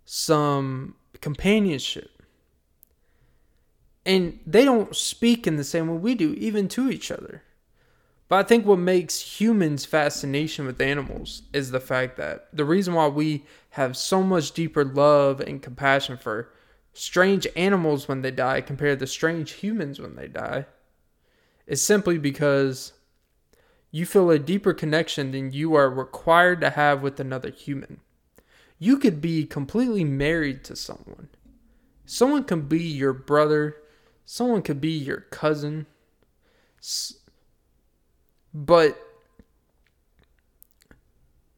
[0.06, 2.20] some companionship
[4.10, 7.44] and they don't speak in the same way we do, even to each other.
[8.30, 12.94] But I think what makes humans' fascination with animals is the fact that the reason
[12.94, 16.54] why we have so much deeper love and compassion for
[16.94, 20.68] strange animals when they die compared to strange humans when they die
[21.68, 22.94] is simply because
[23.92, 28.00] you feel a deeper connection than you are required to have with another human.
[28.78, 31.30] You could be completely married to someone.
[32.06, 33.76] Someone can be your brother,
[34.32, 35.88] Someone could be your cousin.
[38.54, 39.00] But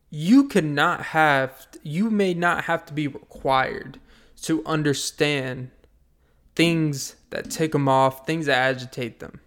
[0.10, 3.99] you cannot have, you may not have to be required
[4.43, 5.71] to understand
[6.56, 9.39] things that tick them off, things that agitate them.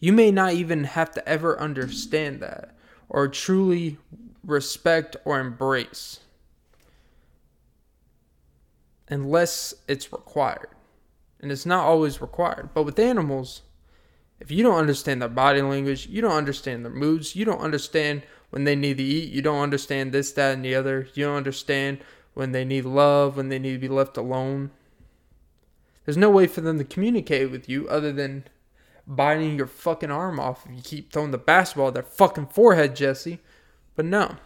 [0.00, 2.74] You may not even have to ever understand that
[3.08, 3.98] or truly
[4.44, 6.20] respect or embrace
[9.08, 10.68] unless it's required
[11.40, 12.70] and it's not always required.
[12.74, 13.62] But with animals,
[14.40, 18.22] if you don't understand their body language, you don't understand their moods, you don't understand
[18.50, 21.36] when they need to eat, you don't understand this, that, and the other, you don't
[21.36, 21.98] understand
[22.34, 24.70] when they need love, when they need to be left alone.
[26.04, 28.44] There's no way for them to communicate with you other than
[29.06, 32.96] biting your fucking arm off if you keep throwing the basketball at their fucking forehead,
[32.96, 33.40] Jesse.
[33.96, 34.36] But no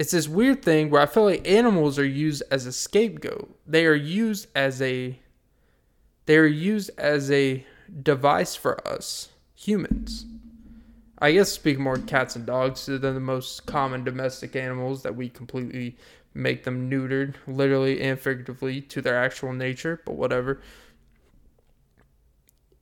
[0.00, 3.54] it's this weird thing where I feel like animals are used as a scapegoat.
[3.66, 5.18] They are used as a
[6.30, 7.66] they are used as a
[8.04, 10.26] device for us humans.
[11.18, 12.86] I guess speak more cats and dogs.
[12.86, 15.96] They're the most common domestic animals that we completely
[16.32, 20.60] make them neutered, literally and figuratively, to their actual nature, but whatever.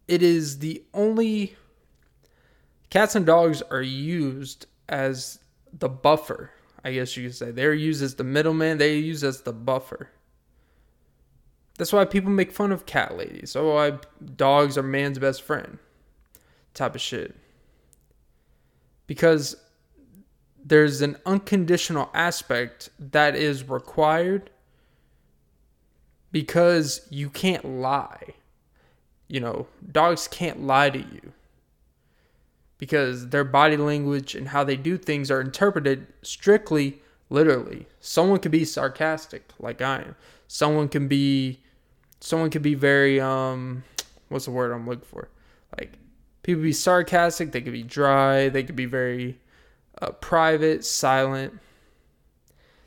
[0.06, 1.56] It is the only.
[2.90, 5.38] Cats and dogs are used as
[5.72, 6.50] the buffer
[6.84, 7.50] I guess you could say.
[7.50, 10.10] They're used as the middleman, they're used as the buffer.
[11.78, 13.56] That's why people make fun of cat ladies.
[13.56, 13.98] Oh, why
[14.36, 15.78] dogs are man's best friend.
[16.74, 17.34] Type of shit.
[19.06, 19.56] Because
[20.62, 24.50] there's an unconditional aspect that is required
[26.32, 28.34] because you can't lie.
[29.28, 31.32] You know, dogs can't lie to you
[32.76, 37.86] because their body language and how they do things are interpreted strictly literally.
[38.00, 40.16] Someone could be sarcastic like I am.
[40.48, 41.60] Someone can be
[42.20, 43.84] someone could be very um
[44.28, 45.28] what's the word I'm looking for?
[45.78, 45.98] Like
[46.42, 49.38] people be sarcastic, they could be dry, they could be very
[50.00, 51.58] uh, private, silent.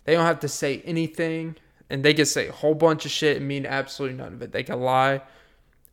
[0.03, 1.55] They don't have to say anything,
[1.89, 4.51] and they can say a whole bunch of shit and mean absolutely none of it.
[4.51, 5.21] They can lie.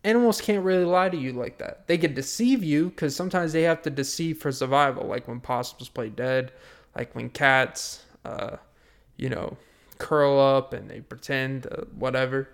[0.04, 1.86] Animals can't really lie to you like that.
[1.86, 5.88] They can deceive you because sometimes they have to deceive for survival, like when possums
[5.88, 6.52] play dead,
[6.96, 8.56] like when cats, uh,
[9.16, 9.56] you know,
[9.98, 12.48] curl up and they pretend uh, whatever.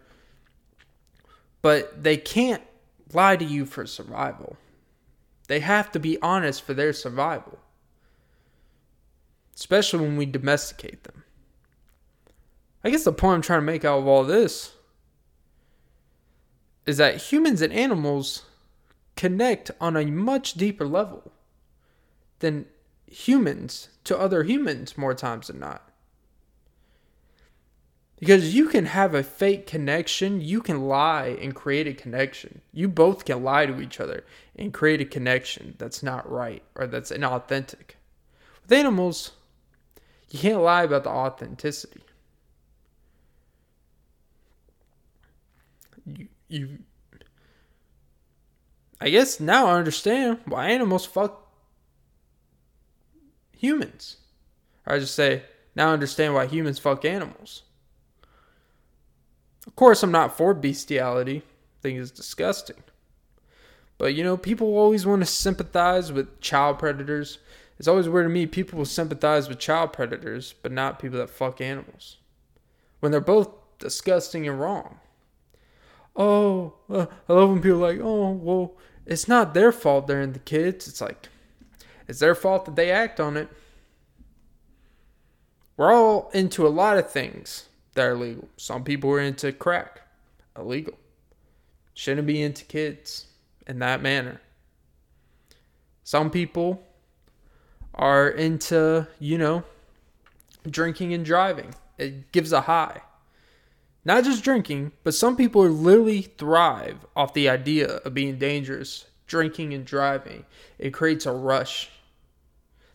[1.65, 2.63] But they can't
[3.15, 4.59] lie to you for survival.
[5.49, 7.59] They have to be honest for their survival,
[9.57, 11.25] especially when we domesticate them.
[12.85, 14.73] I guess the point I'm trying to make out of all this
[16.85, 18.43] is that humans and animals
[19.17, 21.33] connect on a much deeper level
[22.41, 22.67] than
[23.07, 25.89] humans to other humans more times than not.
[28.19, 32.61] Because you can have a fake connection, you can lie and create a connection.
[32.73, 34.25] You both can lie to each other
[34.57, 37.97] and create a connection that's not right or that's inauthentic.
[38.63, 39.33] With animals,
[40.31, 42.01] you can't lie about the authenticity.
[46.07, 46.79] You, you
[49.01, 51.47] I guess now I understand why animals fuck
[53.53, 54.17] humans.
[54.87, 55.43] I just say,
[55.75, 57.65] now I understand why humans fuck animals.
[59.67, 61.39] Of course, I'm not for bestiality.
[61.39, 62.83] I think it's disgusting.
[63.99, 67.39] But you know, people always want to sympathize with child predators.
[67.79, 71.31] It's always weird to me people will sympathize with child predators, but not people that
[71.31, 72.19] fuck animals.
[73.01, 74.99] When they're both disgusting and wrong.
[76.17, 78.75] Oh, uh, I love when people are like, oh, well,
[79.05, 80.87] it's not their fault they're in the kids.
[80.87, 81.29] It's like,
[82.07, 83.49] it's their fault that they act on it.
[85.77, 88.49] We're all into a lot of things that are legal.
[88.57, 90.01] Some people are into crack,
[90.57, 90.95] illegal.
[91.95, 93.27] Shouldn't be into kids
[93.67, 94.41] in that manner.
[96.03, 96.83] Some people
[97.95, 99.63] are into, you know,
[100.69, 101.75] drinking and driving.
[101.99, 103.01] It gives a high.
[104.05, 109.73] Not just drinking, but some people literally thrive off the idea of being dangerous, drinking
[109.73, 110.45] and driving.
[110.79, 111.89] It creates a rush.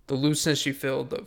[0.07, 1.25] The looseness you feel, the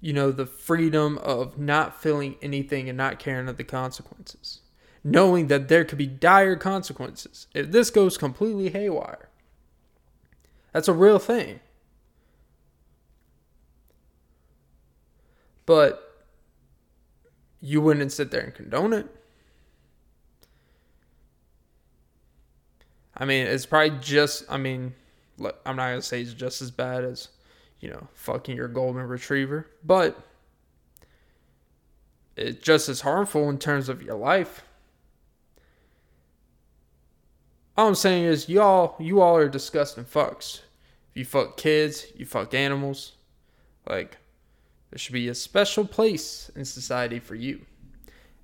[0.00, 4.60] you know, the freedom of not feeling anything and not caring of the consequences.
[5.02, 9.28] Knowing that there could be dire consequences if this goes completely haywire.
[10.72, 11.60] That's a real thing.
[15.66, 16.26] But
[17.60, 19.06] you wouldn't sit there and condone it.
[23.16, 24.94] I mean, it's probably just, I mean,
[25.38, 27.28] I'm not going to say it's just as bad as
[27.80, 30.18] you know, fucking your golden retriever, but
[32.36, 34.62] it's just as harmful in terms of your life.
[37.76, 40.60] All I'm saying is y'all you all are disgusting fucks.
[41.10, 43.12] If you fuck kids, you fuck animals.
[43.88, 44.18] Like
[44.90, 47.64] there should be a special place in society for you.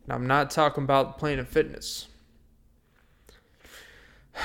[0.04, 2.08] And I'm not talking about Planet Fitness.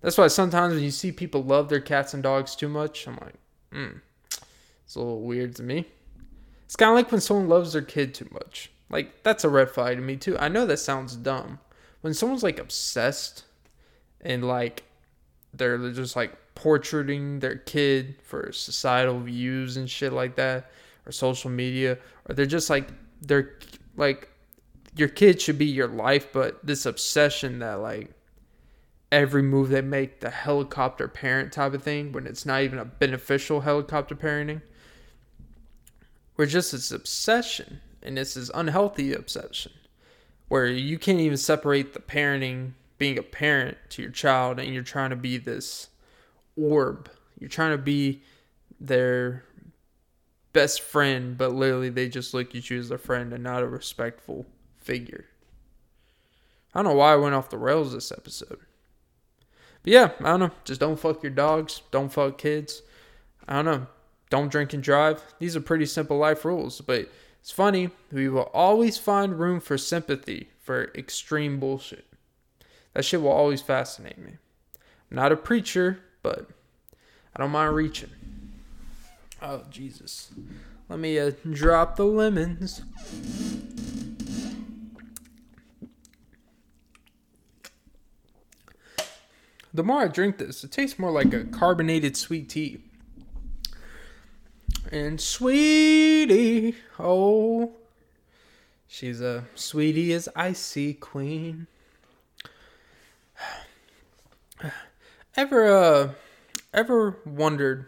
[0.00, 3.16] That's why sometimes when you see people love their cats and dogs too much, I'm
[3.16, 3.34] like,
[3.72, 3.98] Hmm.
[4.84, 5.86] It's a little weird to me.
[6.66, 8.70] It's kind of like when someone loves their kid too much.
[8.90, 10.36] Like, that's a red flag to me, too.
[10.38, 11.58] I know that sounds dumb.
[12.02, 13.44] When someone's like obsessed
[14.20, 14.84] and like
[15.54, 20.70] they're just like portraiting their kid for societal views and shit like that,
[21.06, 22.88] or social media, or they're just like,
[23.20, 23.58] they're
[23.96, 24.28] like,
[24.96, 28.10] your kid should be your life, but this obsession that like
[29.12, 32.84] every move they make the helicopter parent type of thing when it's not even a
[32.84, 34.62] beneficial helicopter parenting.
[36.36, 39.72] We're just this obsession, and it's this unhealthy obsession
[40.48, 44.82] where you can't even separate the parenting, being a parent to your child, and you're
[44.82, 45.88] trying to be this
[46.56, 47.10] orb.
[47.38, 48.22] You're trying to be
[48.80, 49.44] their
[50.52, 53.68] best friend, but literally they just look at you as a friend and not a
[53.68, 54.46] respectful
[54.78, 55.26] figure.
[56.74, 58.60] I don't know why I went off the rails this episode.
[59.82, 60.50] But yeah, I don't know.
[60.64, 61.82] Just don't fuck your dogs.
[61.90, 62.82] Don't fuck kids.
[63.48, 63.86] I don't know.
[64.30, 65.22] Don't drink and drive.
[65.38, 66.80] These are pretty simple life rules.
[66.80, 67.08] But
[67.40, 67.90] it's funny.
[68.10, 72.06] We will always find room for sympathy for extreme bullshit.
[72.94, 74.32] That shit will always fascinate me.
[75.10, 76.48] I'm not a preacher, but
[77.34, 78.10] I don't mind reaching.
[79.40, 80.30] Oh, Jesus.
[80.88, 82.82] Let me uh, drop the lemons.
[89.74, 92.82] The more I drink this, it tastes more like a carbonated sweet tea.
[94.90, 97.72] And sweetie, oh,
[98.86, 101.66] she's a sweetie as icy queen.
[105.34, 106.10] Ever uh
[106.74, 107.86] ever wondered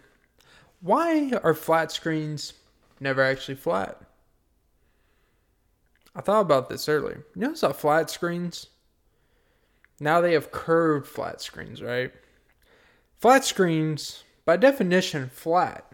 [0.81, 2.55] why are flat screens
[3.01, 4.01] never actually flat?
[6.17, 7.25] I thought about this earlier.
[7.35, 8.69] You notice how flat screens
[10.01, 12.13] now they have curved flat screens, right?
[13.19, 15.91] Flat screens, by definition, flat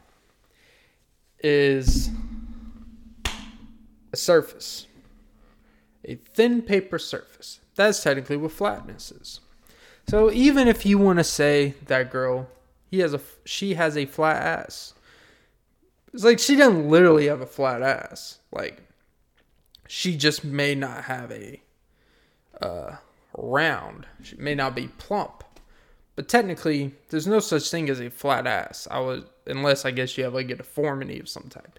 [1.42, 2.10] is
[4.12, 4.86] a surface,
[6.04, 7.60] a thin paper surface.
[7.76, 9.40] That's technically what flatness is.
[10.08, 12.48] So even if you want to say that girl,
[12.90, 14.94] he has a she has a flat ass.
[16.12, 18.40] It's like she doesn't literally have a flat ass.
[18.50, 18.82] Like
[19.86, 21.62] she just may not have a
[22.60, 22.96] uh,
[23.36, 24.06] round.
[24.22, 25.44] She may not be plump.
[26.16, 28.86] But technically, there's no such thing as a flat ass.
[28.90, 31.78] I was unless I guess you have like a deformity of some type.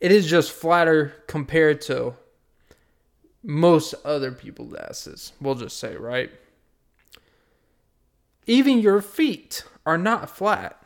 [0.00, 2.14] It is just flatter compared to
[3.42, 5.32] most other people's asses.
[5.40, 6.30] We'll just say, right?
[8.46, 10.82] Even your feet are not flat.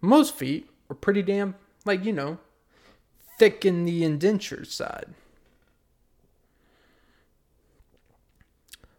[0.00, 2.38] Most feet are pretty damn, like, you know,
[3.38, 5.14] thick in the indenture side.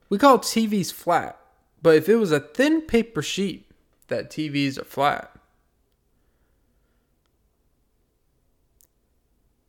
[0.10, 1.38] We call TVs flat,
[1.82, 3.70] but if it was a thin paper sheet,
[4.08, 5.32] that TVs are flat.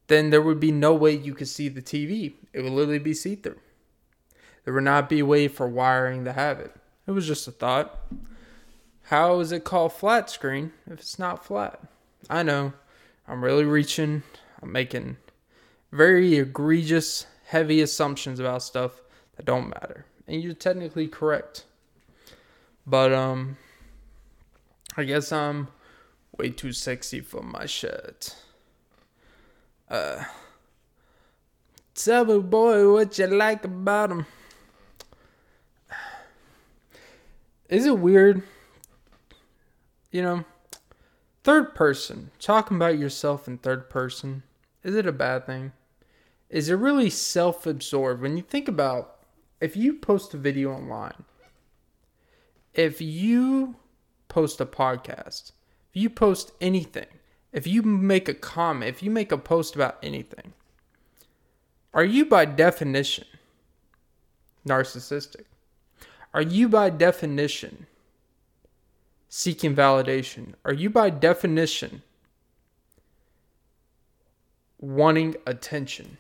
[0.06, 2.32] Then there would be no way you could see the TV.
[2.52, 3.58] It would literally be see through.
[4.64, 6.74] There would not be a way for wiring to have it.
[7.06, 7.98] It was just a thought.
[9.04, 11.80] How is it called flat screen if it's not flat?
[12.28, 12.72] I know.
[13.26, 14.22] I'm really reaching.
[14.62, 15.16] I'm making
[15.92, 19.02] very egregious, heavy assumptions about stuff
[19.36, 20.04] that don't matter.
[20.28, 21.64] And you're technically correct.
[22.86, 23.56] But um
[24.96, 25.68] I guess I'm
[26.36, 28.36] way too sexy for my shirt.
[29.90, 30.24] Uh
[31.94, 34.26] Tell me boy what you like about him.
[37.68, 38.42] Is it weird?
[40.12, 40.44] You know,
[41.42, 44.42] third person, talking about yourself in third person,
[44.82, 45.72] is it a bad thing?
[46.48, 48.22] Is it really self absorbed?
[48.22, 49.17] When you think about
[49.60, 51.24] if you post a video online,
[52.74, 53.76] if you
[54.28, 55.52] post a podcast,
[55.90, 57.06] if you post anything,
[57.52, 60.52] if you make a comment, if you make a post about anything,
[61.92, 63.26] are you by definition
[64.66, 65.44] narcissistic?
[66.34, 67.86] Are you by definition
[69.28, 70.54] seeking validation?
[70.64, 72.02] Are you by definition
[74.78, 76.18] wanting attention?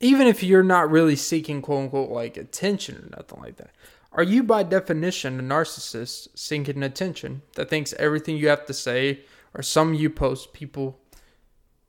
[0.00, 3.70] Even if you're not really seeking quote unquote like attention or nothing like that,
[4.12, 9.20] are you by definition a narcissist seeking attention that thinks everything you have to say
[9.54, 10.98] or some you post people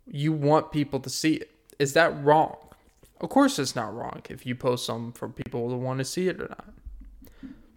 [0.05, 1.51] you want people to see it?
[1.80, 2.58] Is that wrong?
[3.20, 6.28] Of course, it's not wrong if you post something for people to want to see
[6.28, 6.74] it or not.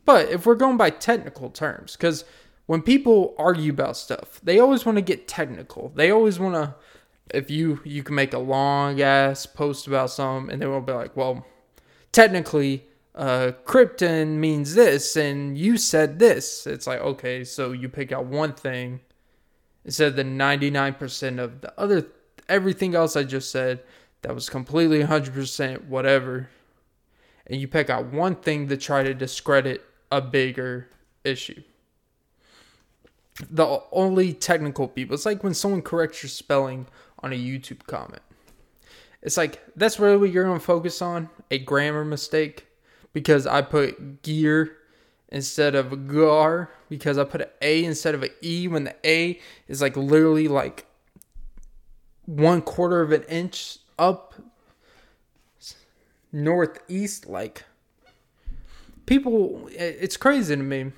[0.05, 2.25] But if we're going by technical terms, because
[2.67, 5.93] when people argue about stuff, they always want to get technical.
[5.95, 6.75] They always want to,
[7.35, 10.93] if you you can make a long ass post about something, and they will be
[10.93, 11.47] like, well,
[12.13, 16.67] technically, uh, krypton means this, and you said this.
[16.67, 19.01] It's like, okay, so you pick out one thing
[19.85, 22.07] instead of the 99% of the other,
[22.49, 23.81] everything else I just said
[24.23, 26.51] that was completely 100% whatever,
[27.47, 30.89] and you pick out one thing to try to discredit a bigger
[31.25, 31.63] issue.
[33.51, 36.87] The only technical people, it's like when someone corrects your spelling
[37.23, 38.23] on a YouTube comment.
[39.23, 41.29] It's like that's really what you're gonna focus on?
[41.51, 42.67] A grammar mistake?
[43.13, 44.77] Because I put gear
[45.29, 46.71] instead of gar?
[46.89, 50.49] Because I put an A instead of an E when the A is like literally
[50.49, 50.87] like
[52.27, 54.35] one quarter of an inch up
[56.33, 57.65] northeast like
[59.05, 60.93] people it's crazy to me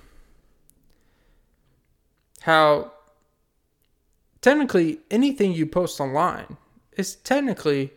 [2.43, 2.92] how
[4.43, 6.59] technically anything you post online
[6.97, 7.93] is technically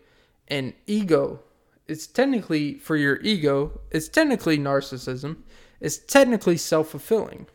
[0.48, 1.42] an ego.
[1.88, 5.38] It's technically for your ego it's technically narcissism.
[5.82, 7.48] It's technically self-fulfilling.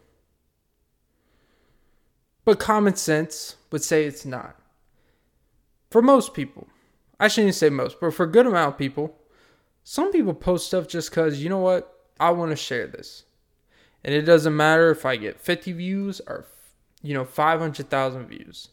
[2.45, 4.57] But common sense would say it's not.
[5.91, 6.69] For most people
[7.21, 9.15] I shouldn't say most, but for a good amount of people,
[9.85, 13.25] some people post stuff just because, you know what, I want to share this.
[14.03, 16.47] And it doesn't matter if I get 50 views or,
[17.03, 18.71] you know, 500,000 views.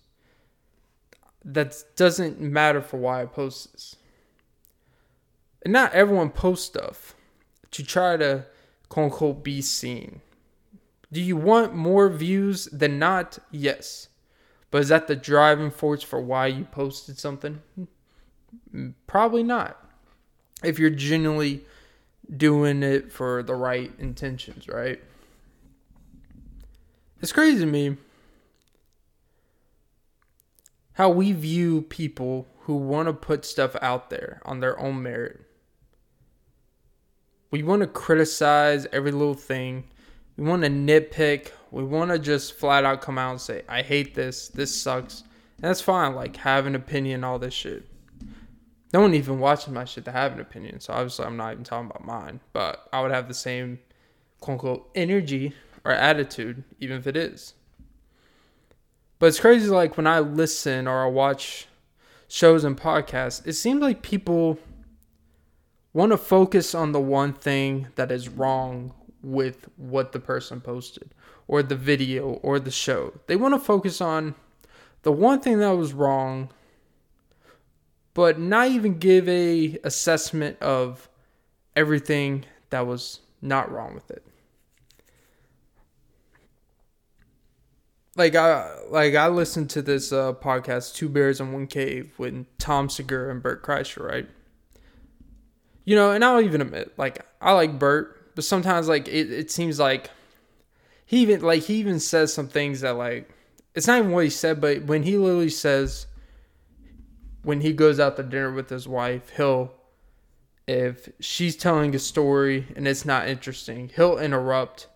[1.49, 3.95] That doesn't matter for why I post this.
[5.63, 7.15] And not everyone posts stuff
[7.71, 8.45] to try to,
[8.89, 10.21] quote unquote, be seen.
[11.11, 13.39] Do you want more views than not?
[13.49, 14.09] Yes.
[14.71, 17.61] But is that the driving force for why you posted something?
[19.07, 19.77] Probably not.
[20.63, 21.61] if you're genuinely
[22.35, 25.01] doing it for the right intentions, right?
[27.21, 27.97] It's crazy to me
[30.97, 35.39] how we view people who want to put stuff out there on their own merit.
[37.51, 39.83] We want to criticize every little thing.
[40.37, 41.51] We want to nitpick.
[41.69, 44.47] We want to just flat out come out and say, I hate this.
[44.47, 45.21] This sucks.
[45.57, 46.15] And that's fine.
[46.15, 47.85] Like, have an opinion, all this shit.
[48.91, 50.79] No one even watches my shit to have an opinion.
[50.79, 52.39] So obviously, I'm not even talking about mine.
[52.53, 53.77] But I would have the same
[54.39, 55.53] quote unquote energy
[55.85, 57.53] or attitude, even if it is.
[59.19, 61.67] But it's crazy, like when I listen or I watch
[62.27, 64.59] shows and podcasts, it seems like people
[65.93, 68.93] want to focus on the one thing that is wrong
[69.23, 71.13] with what the person posted
[71.47, 73.13] or the video or the show.
[73.25, 74.35] They want to focus on
[75.01, 76.49] the one thing that was wrong
[78.17, 81.07] but not even give a assessment of
[81.75, 84.25] everything that was not wrong with it.
[88.17, 92.45] Like I like I listened to this uh, podcast, Two Bears in One Cave, with
[92.57, 94.27] Tom Segura and Bert Kreischer, right?
[95.85, 99.51] You know, and I'll even admit, like I like Bert, but sometimes like it, it
[99.51, 100.09] seems like
[101.05, 103.29] he even like he even says some things that like
[103.75, 106.07] it's not even what he said, but when he literally says
[107.43, 109.71] when he goes out to dinner with his wife, he'll
[110.67, 114.87] if she's telling a story and it's not interesting, he'll interrupt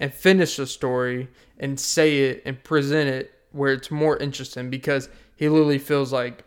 [0.00, 1.28] and finish the story
[1.58, 6.44] and say it and present it where it's more interesting because he literally feels like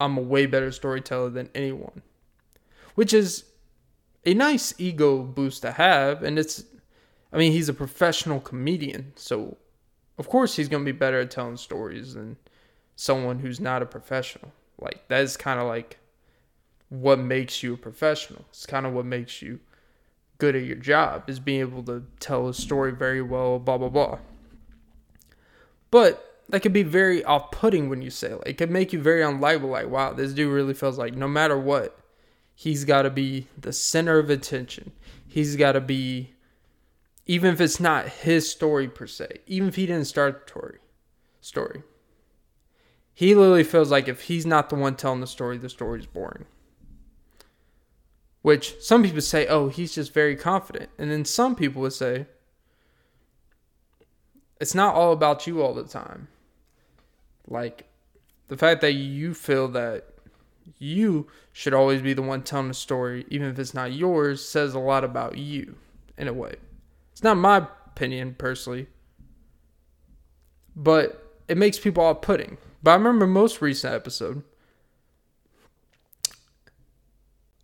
[0.00, 2.02] I'm a way better storyteller than anyone.
[2.94, 3.44] Which is
[4.24, 6.64] a nice ego boost to have and it's
[7.32, 9.58] I mean he's a professional comedian, so
[10.18, 12.36] of course he's going to be better at telling stories than
[12.96, 14.52] someone who's not a professional.
[14.80, 15.98] Like that is kind of like
[16.88, 18.44] what makes you a professional.
[18.48, 19.60] It's kind of what makes you
[20.40, 23.88] good at your job is being able to tell a story very well, blah, blah,
[23.88, 24.18] blah.
[25.90, 28.42] But that could be very off putting when you say it.
[28.46, 31.58] It could make you very unlikable, like, wow, this dude really feels like no matter
[31.58, 31.98] what,
[32.54, 34.92] he's got to be the center of attention.
[35.26, 36.34] He's got to be,
[37.26, 40.78] even if it's not his story per se, even if he didn't start the story,
[41.40, 41.82] story.
[43.14, 46.46] He literally feels like if he's not the one telling the story, the story's boring.
[48.42, 50.90] Which some people say, oh, he's just very confident.
[50.98, 52.26] And then some people would say,
[54.60, 56.28] it's not all about you all the time.
[57.46, 57.88] Like,
[58.48, 60.06] the fact that you feel that
[60.78, 64.74] you should always be the one telling the story, even if it's not yours, says
[64.74, 65.76] a lot about you
[66.16, 66.54] in a way.
[67.12, 68.86] It's not my opinion personally,
[70.74, 72.56] but it makes people off putting.
[72.82, 74.42] But I remember most recent episode,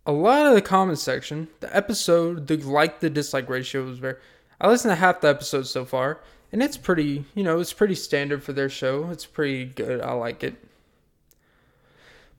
[0.07, 4.15] a lot of the comment section, the episode, the like the dislike ratio was very.
[4.59, 7.93] I listened to half the episode so far, and it's pretty, you know, it's pretty
[7.93, 9.09] standard for their show.
[9.11, 10.01] It's pretty good.
[10.01, 10.55] I like it.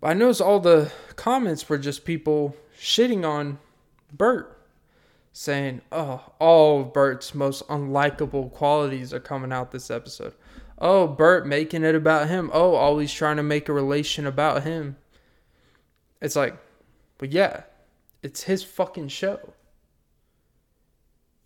[0.00, 3.58] But I noticed all the comments were just people shitting on
[4.10, 4.58] Bert,
[5.34, 10.32] saying, "Oh, all of Bert's most unlikable qualities are coming out this episode."
[10.78, 12.50] Oh, Bert making it about him.
[12.54, 14.96] Oh, always trying to make a relation about him.
[16.22, 16.56] It's like
[17.18, 17.62] but yeah,
[18.22, 19.52] it's his fucking show.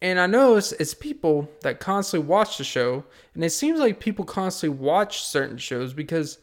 [0.01, 3.05] And I know it's, it's people that constantly watch the show,
[3.35, 6.39] and it seems like people constantly watch certain shows because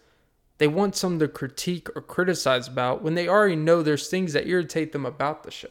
[0.60, 4.48] they want something to critique or criticize about when they already know there's things that
[4.48, 5.68] irritate them about the show.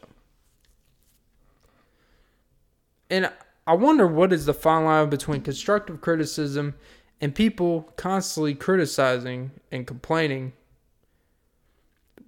[3.10, 3.30] And
[3.66, 6.74] I wonder what is the fine line between constructive criticism
[7.20, 10.52] and people constantly criticizing and complaining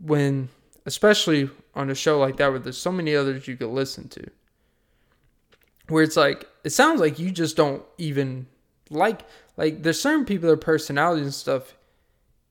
[0.02, 0.48] when
[0.86, 4.30] especially on a show like that where there's so many others you could listen to.
[5.88, 8.46] Where it's like it sounds like you just don't even
[8.90, 9.22] like
[9.56, 11.74] like there's certain people their personalities and stuff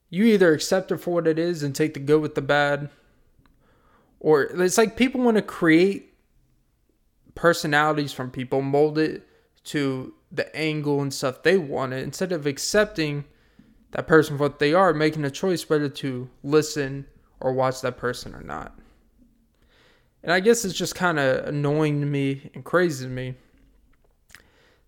[0.10, 2.90] you either accept it for what it is and take the good with the bad
[4.20, 6.14] or it's like people want to create
[7.36, 9.28] personalities from people mold it
[9.64, 13.26] to the angle and stuff they want it instead of accepting
[13.92, 17.06] that person for what they are making a choice whether to listen
[17.40, 18.78] or watch that person or not.
[20.24, 23.36] And I guess it's just kind of annoying to me and crazy to me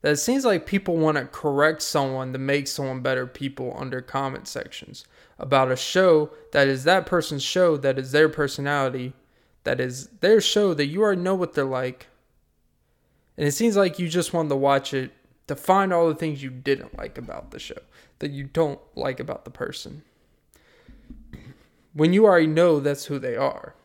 [0.02, 4.02] that it seems like people want to correct someone to make someone better people under
[4.02, 5.06] comment sections
[5.39, 9.14] about a show that is that person's show, that is their personality,
[9.64, 12.08] that is their show that you already know what they're like.
[13.38, 15.12] And it seems like you just want to watch it
[15.47, 17.80] to find all the things you didn't like about the show,
[18.20, 20.04] that you don't like about the person
[21.94, 23.76] when you already know that's who they are.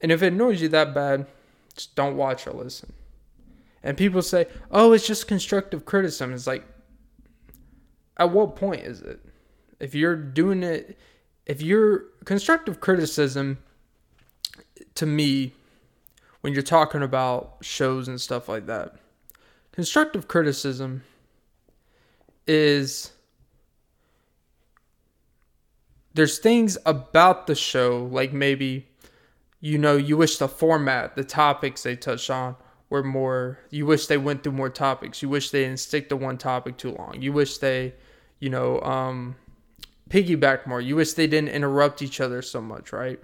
[0.00, 1.26] And if it annoys you that bad,
[1.74, 2.92] just don't watch or listen.
[3.82, 6.32] And people say, oh, it's just constructive criticism.
[6.32, 6.64] It's like,
[8.16, 9.20] at what point is it?
[9.80, 10.98] If you're doing it,
[11.46, 13.58] if you're constructive criticism
[14.94, 15.52] to me,
[16.40, 18.96] when you're talking about shows and stuff like that,
[19.72, 21.02] constructive criticism
[22.46, 23.12] is
[26.14, 28.86] there's things about the show like maybe
[29.60, 32.56] you know you wish the format the topics they touched on
[32.90, 35.20] were more you wish they went through more topics.
[35.20, 37.20] You wish they didn't stick to one topic too long.
[37.20, 37.94] You wish they
[38.38, 39.36] you know um
[40.08, 40.80] piggyback more.
[40.80, 43.20] You wish they didn't interrupt each other so much right?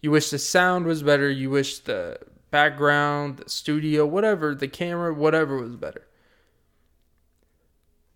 [0.00, 1.30] You wish the sound was better.
[1.30, 2.18] You wish the
[2.50, 6.06] background the studio whatever the camera whatever was better.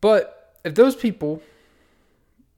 [0.01, 1.43] But if those people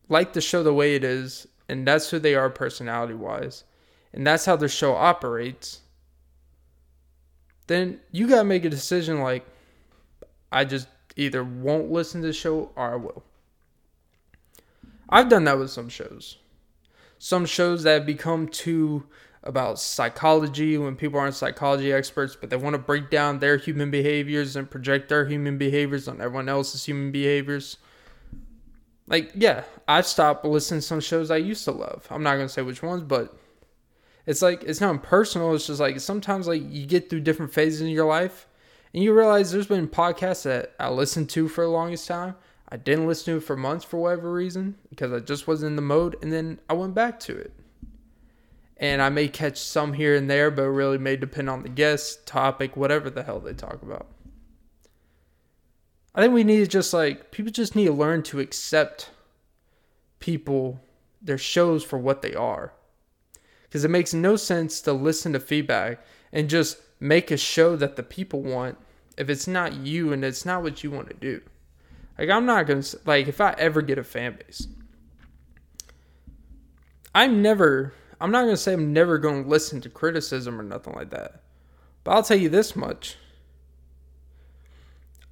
[0.09, 3.65] like the show the way it is and that's who they are personality wise
[4.13, 5.81] and that's how the show operates
[7.69, 9.47] then you got to make a decision like,
[10.51, 13.23] I just either won't listen to the show or I will.
[15.09, 16.39] I've done that with some shows.
[17.19, 19.07] Some shows that have become too
[19.43, 23.91] about psychology when people aren't psychology experts, but they want to break down their human
[23.91, 27.77] behaviors and project their human behaviors on everyone else's human behaviors.
[29.09, 32.07] Like, yeah, I've stopped listening to some shows I used to love.
[32.11, 33.35] I'm not to say which ones, but
[34.27, 35.55] it's like it's not personal.
[35.55, 38.47] It's just like sometimes like you get through different phases in your life,
[38.93, 42.35] and you realize there's been podcasts that I listened to for the longest time.
[42.69, 45.77] I didn't listen to it for months for whatever reason because I just wasn't in
[45.77, 47.53] the mode, and then I went back to it.
[48.77, 51.69] And I may catch some here and there, but it really may depend on the
[51.69, 54.07] guest, topic, whatever the hell they talk about.
[56.19, 59.11] I think we need to just like people just need to learn to accept
[60.19, 60.81] people,
[61.23, 62.73] their shows for what they are
[63.63, 67.95] because it makes no sense to listen to feedback and just make a show that
[67.95, 68.77] the people want
[69.17, 71.41] if it's not you and it's not what you want to do.
[72.19, 74.67] Like I'm not gonna like if I ever get a fan base,
[77.15, 77.95] I'm never.
[78.21, 81.43] I'm not gonna say I'm never gonna listen to criticism or nothing like that,
[82.03, 83.19] but I'll tell you this much.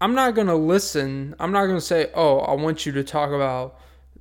[0.00, 1.34] I'm not gonna listen.
[1.38, 3.78] I'm not gonna say, "Oh, I want you to talk about."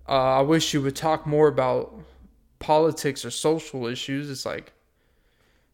[0.07, 1.93] Uh, I wish you would talk more about
[2.59, 4.73] politics or social issues, it's like,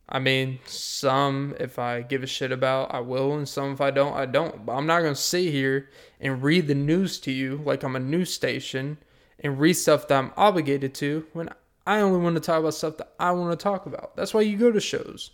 [0.09, 3.91] I mean, some if I give a shit about, I will, and some if I
[3.91, 4.65] don't, I don't.
[4.65, 5.89] But I'm not gonna sit here
[6.19, 8.97] and read the news to you like I'm a news station
[9.39, 11.49] and read stuff that I'm obligated to when
[11.87, 14.17] I only want to talk about stuff that I want to talk about.
[14.17, 15.31] That's why you go to shows.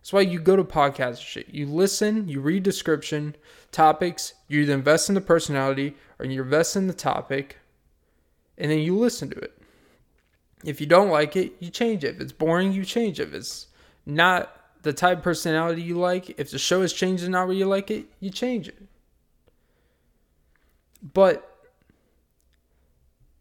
[0.00, 1.50] That's why you go to podcasts shit.
[1.50, 3.36] You listen, you read description,
[3.70, 7.58] topics, you either invest in the personality or you invest in the topic,
[8.56, 9.56] and then you listen to it.
[10.64, 12.16] If you don't like it, you change it.
[12.16, 13.28] If it's boring, you change it.
[13.28, 13.66] If it's
[14.06, 17.66] not the type personality you like, if the show has changed and not where you
[17.66, 18.82] like it, you change it.
[21.02, 21.46] But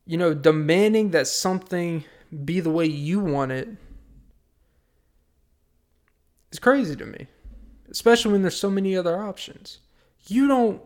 [0.05, 2.03] you know, demanding that something
[2.43, 3.69] be the way you want it
[6.51, 7.27] is crazy to me.
[7.89, 9.79] Especially when there's so many other options.
[10.27, 10.81] You don't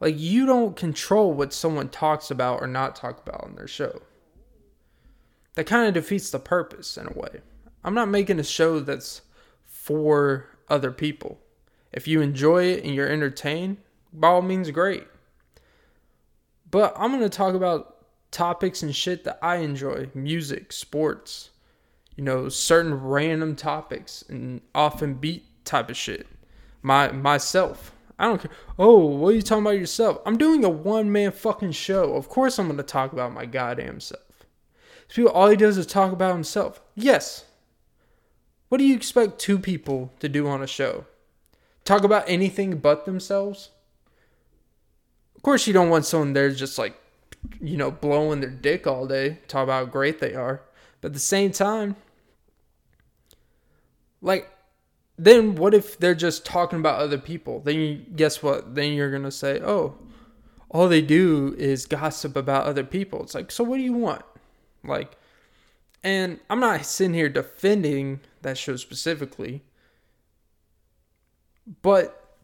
[0.00, 4.02] like you don't control what someone talks about or not talk about on their show
[5.54, 7.40] that kind of defeats the purpose in a way.
[7.84, 9.22] I'm not making a show that's
[9.66, 11.38] for other people.
[11.92, 13.78] If you enjoy it and you're entertained,
[14.12, 15.06] by all means, great.
[16.70, 21.50] But I'm going to talk about topics and shit that I enjoy music, sports,
[22.22, 26.28] you know, certain random topics and often beat type of shit.
[26.80, 27.90] My myself.
[28.16, 28.52] I don't care.
[28.78, 30.20] Oh, what are you talking about yourself?
[30.24, 32.14] I'm doing a one man fucking show.
[32.14, 34.22] Of course I'm to talk about my goddamn self.
[35.08, 36.80] People, all he does is talk about himself.
[36.94, 37.44] Yes.
[38.68, 41.06] What do you expect two people to do on a show?
[41.84, 43.70] Talk about anything but themselves?
[45.34, 46.94] Of course, you don't want someone there just like,
[47.60, 50.62] you know, blowing their dick all day, talk about how great they are.
[51.00, 51.96] But at the same time,
[54.22, 54.48] like,
[55.18, 57.60] then what if they're just talking about other people?
[57.60, 58.74] Then you, guess what?
[58.74, 59.98] Then you're to say, oh,
[60.70, 63.22] all they do is gossip about other people.
[63.22, 64.24] It's like, so what do you want?
[64.82, 65.16] Like,
[66.02, 69.62] and I'm not sitting here defending that show specifically,
[71.82, 72.36] but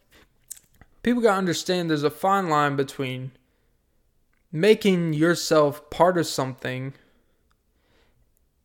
[1.02, 3.32] people got to understand there's a fine line between
[4.52, 6.94] making yourself part of something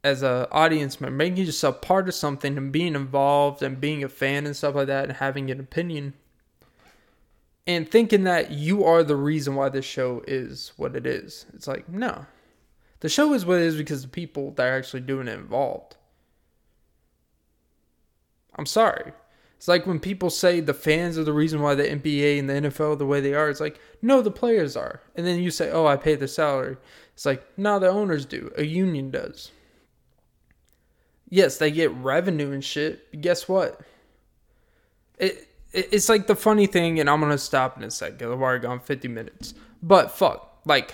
[0.03, 4.09] as a audience member, making yourself part of something and being involved and being a
[4.09, 6.13] fan and stuff like that and having an opinion
[7.65, 11.45] and thinking that you are the reason why this show is what it is.
[11.53, 12.25] It's like, no.
[12.99, 15.95] The show is what it is because the people that are actually doing it involved.
[18.55, 19.13] I'm sorry.
[19.57, 22.53] It's like when people say the fans are the reason why the NBA and the
[22.53, 23.49] NFL are the way they are.
[23.49, 25.01] It's like, no, the players are.
[25.15, 26.75] And then you say, oh, I pay the salary.
[27.13, 28.51] It's like, no, the owners do.
[28.57, 29.51] A union does.
[31.33, 33.09] Yes, they get revenue and shit.
[33.09, 33.81] But guess what?
[35.17, 38.39] It, it it's like the funny thing, and I'm gonna stop in a second I've
[38.39, 39.55] already gone 50 minutes.
[39.81, 40.93] But fuck, like,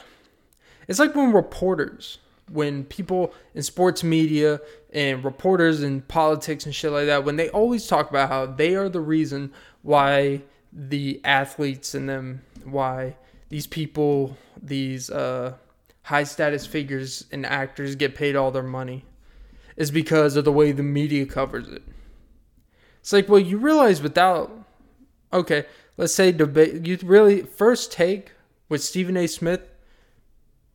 [0.87, 2.19] it's like when reporters
[2.49, 4.61] when people in sports media
[4.93, 8.75] and reporters in politics and shit like that, when they always talk about how they
[8.75, 13.13] are the reason why the athletes and them, why
[13.49, 15.53] these people, these uh,
[16.03, 19.03] high status figures and actors get paid all their money,
[19.79, 21.81] is because of the way the media covers it.
[22.99, 24.51] It's like, well, you realize without,
[25.31, 25.65] okay,
[25.97, 28.33] let's say debate, you really, first take
[28.67, 29.25] with Stephen A.
[29.25, 29.61] Smith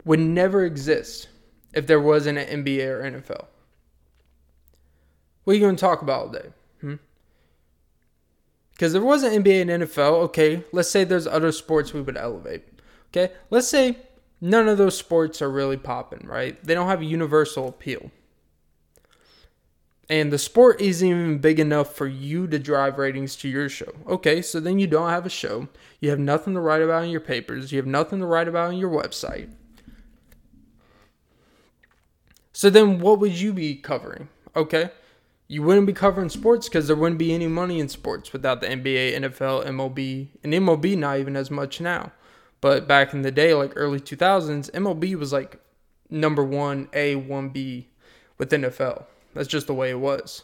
[0.06, 1.28] would never exist
[1.74, 3.46] if there wasn't an NBA or NFL?
[5.44, 6.48] What are you going to talk about all day?
[6.80, 6.94] Hmm?
[8.72, 12.64] Because there wasn't NBA and NFL, okay, let's say there's other sports we would elevate.
[13.10, 13.98] Okay, let's say
[14.40, 16.62] none of those sports are really popping, right?
[16.64, 18.10] They don't have a universal appeal.
[20.10, 23.92] And the sport isn't even big enough for you to drive ratings to your show.
[24.06, 25.68] Okay, so then you don't have a show.
[26.00, 27.72] You have nothing to write about in your papers.
[27.72, 29.50] You have nothing to write about on your website.
[32.52, 34.28] So then what would you be covering?
[34.54, 34.90] Okay.
[35.48, 38.66] You wouldn't be covering sports because there wouldn't be any money in sports without the
[38.66, 42.12] NBA, NFL, MLB, and MLB not even as much now.
[42.60, 45.58] But back in the day, like early 2000s, MLB was like
[46.08, 47.88] number one A, one B
[48.38, 49.04] with NFL.
[49.34, 50.42] That's just the way it was.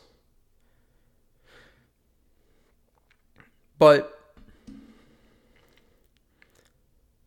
[3.78, 4.18] But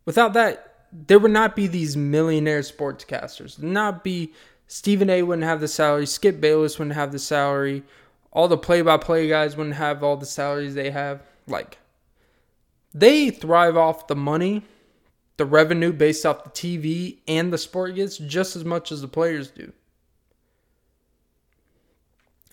[0.04, 3.60] without that, there would not be these millionaire sportscasters.
[3.60, 4.32] Not be
[4.68, 6.06] Stephen A wouldn't have the salary.
[6.06, 7.82] Skip Bayless wouldn't have the salary.
[8.30, 11.22] All the play by play guys wouldn't have all the salaries they have.
[11.46, 11.78] Like,
[12.92, 14.62] they thrive off the money,
[15.36, 19.08] the revenue based off the TV and the sport gets just as much as the
[19.08, 19.72] players do.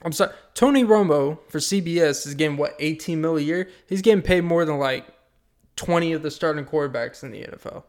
[0.04, 3.70] I'm sorry, Tony Romo for CBS is getting what 18 mil a year.
[3.88, 5.06] He's getting paid more than like
[5.76, 7.84] 20 of the starting quarterbacks in the NFL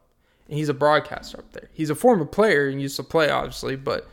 [0.52, 1.70] and he's a broadcaster up there.
[1.72, 4.06] He's a former player and used to play, obviously, but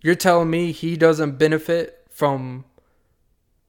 [0.00, 2.64] you're telling me he doesn't benefit from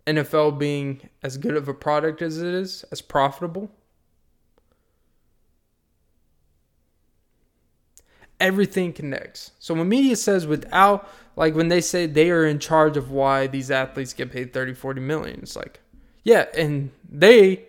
[0.05, 3.71] NFL being as good of a product as it is, as profitable?
[8.39, 9.51] Everything connects.
[9.59, 13.47] So when media says without, like when they say they are in charge of why
[13.47, 15.81] these athletes get paid 30, 40 million, it's like,
[16.23, 17.65] yeah, and they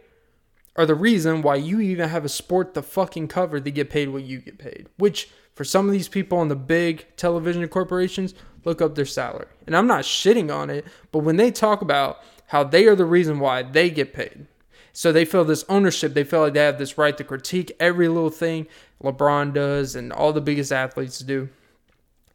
[0.76, 4.08] are the reason why you even have a sport to fucking cover to get paid
[4.08, 4.88] what you get paid.
[4.96, 9.46] Which, for some of these people on the big television corporations, look up their salary.
[9.66, 13.04] And I'm not shitting on it, but when they talk about how they are the
[13.04, 14.46] reason why they get paid,
[14.92, 18.08] so they feel this ownership, they feel like they have this right to critique every
[18.08, 18.66] little thing
[19.02, 21.48] LeBron does and all the biggest athletes do,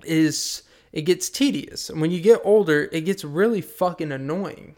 [0.03, 1.89] is it gets tedious.
[1.89, 4.75] And when you get older, it gets really fucking annoying.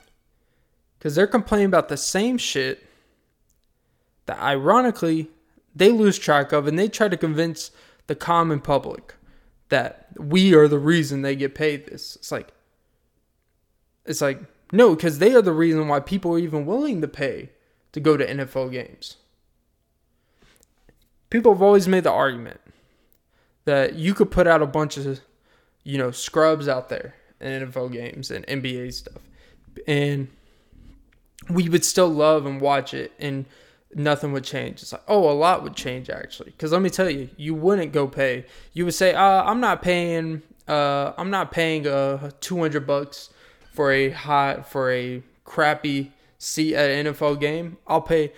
[0.97, 2.83] Because they're complaining about the same shit
[4.25, 5.29] that ironically
[5.75, 7.71] they lose track of and they try to convince
[8.07, 9.13] the common public
[9.69, 12.15] that we are the reason they get paid this.
[12.15, 12.51] It's like
[14.05, 14.39] it's like
[14.71, 17.49] no, because they are the reason why people are even willing to pay
[17.91, 19.17] to go to NFL games.
[21.29, 22.61] People have always made the argument
[23.65, 25.19] that you could put out a bunch of,
[25.83, 29.21] you know, scrubs out there in NFL games and NBA stuff.
[29.87, 30.29] And
[31.49, 33.45] we would still love and watch it and
[33.93, 34.81] nothing would change.
[34.81, 36.51] It's like, oh, a lot would change actually.
[36.51, 38.45] Because let me tell you, you wouldn't go pay.
[38.73, 40.43] You would say, uh, I'm not paying.
[40.67, 43.29] Uh, I'm not paying uh 200 bucks
[43.71, 47.77] for a hot for a crappy seat at an NFL game.
[47.87, 48.33] I'll pay.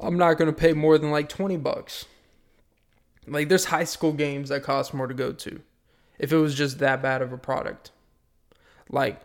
[0.00, 2.06] I'm not gonna pay more than like 20 bucks.
[3.26, 5.60] Like there's high school games that cost more to go to,
[6.18, 7.90] if it was just that bad of a product.
[8.90, 9.20] Like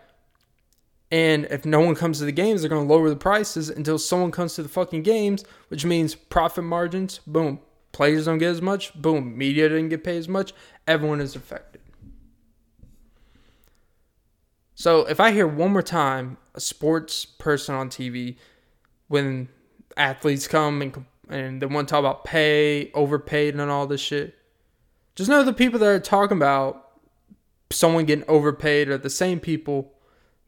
[1.14, 4.00] and if no one comes to the games, they're going to lower the prices until
[4.00, 7.60] someone comes to the fucking games, which means profit margins, boom.
[7.92, 9.38] Players don't get as much, boom.
[9.38, 10.54] Media didn't get paid as much.
[10.88, 11.82] Everyone is affected.
[14.74, 18.38] So if I hear one more time a sports person on TV
[19.08, 19.50] when
[19.98, 24.36] athletes come and and they want to talk about pay, overpaid, and all this shit,
[25.16, 26.84] just know the people that are talking about
[27.72, 29.94] someone getting overpaid are the same people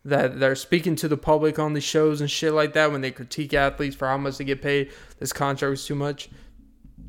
[0.04, 3.10] that they're speaking to the public on these shows and shit like that when they
[3.10, 4.92] critique athletes for how much they get paid.
[5.20, 6.30] This contract was too much.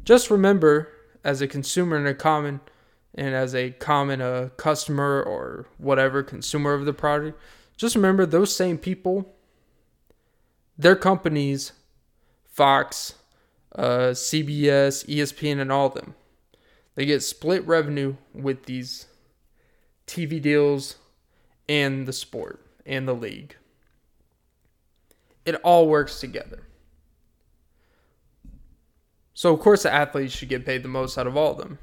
[0.05, 0.93] Just remember,
[1.23, 2.61] as a consumer and a common,
[3.15, 7.39] and as a common uh, customer or whatever consumer of the product,
[7.77, 9.35] just remember those same people,
[10.79, 11.73] their companies,
[12.45, 13.15] Fox,
[13.75, 16.15] uh, CBS, ESPN, and all of them,
[16.95, 19.07] they get split revenue with these
[20.07, 20.97] TV deals
[21.69, 23.57] and the sport and the league.
[25.45, 26.63] It all works together.
[29.35, 31.79] So, of course, the athletes should get paid the most out of all of them.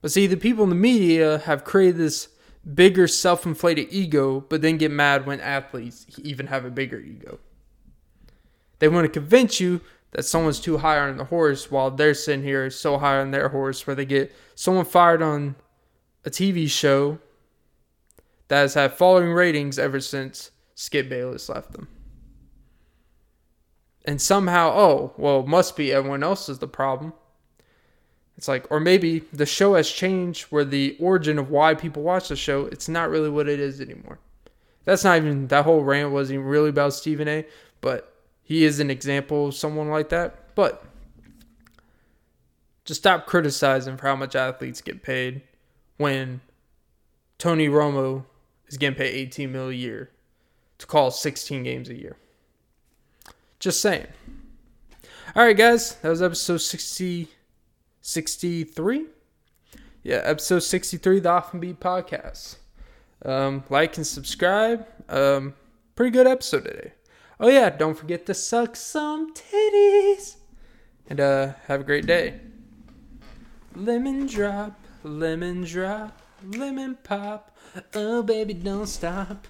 [0.00, 2.28] But see, the people in the media have created this
[2.74, 7.38] bigger self inflated ego, but then get mad when athletes even have a bigger ego.
[8.78, 9.80] They want to convince you
[10.12, 13.48] that someone's too high on the horse while they're sitting here so high on their
[13.48, 15.56] horse where they get someone fired on
[16.24, 17.18] a TV show
[18.48, 21.88] that has had falling ratings ever since Skip Bayless left them.
[24.04, 27.12] And somehow, oh, well, must be everyone else is the problem.
[28.38, 32.28] It's like, or maybe the show has changed where the origin of why people watch
[32.28, 34.20] the show, it's not really what it is anymore.
[34.84, 37.44] That's not even, that whole rant wasn't really about Stephen A,
[37.80, 38.14] but
[38.44, 40.54] he is an example of someone like that.
[40.54, 40.84] But
[42.84, 45.42] just stop criticizing for how much athletes get paid
[45.96, 46.40] when
[47.38, 48.24] Tony Romo
[48.68, 50.10] is getting paid 18 mil a year
[50.78, 52.16] to call 16 games a year.
[53.58, 54.06] Just saying.
[55.34, 57.28] All right, guys, that was episode 60.
[58.08, 59.04] 63.
[60.02, 62.56] Yeah, episode 63 the Often Beat podcast.
[63.22, 64.86] Um, like and subscribe.
[65.10, 65.52] Um,
[65.94, 66.92] pretty good episode today.
[67.38, 70.36] Oh, yeah, don't forget to suck some titties.
[71.06, 72.40] And uh, have a great day.
[73.74, 77.54] Lemon drop, lemon drop, lemon pop.
[77.92, 79.46] Oh, baby, don't stop.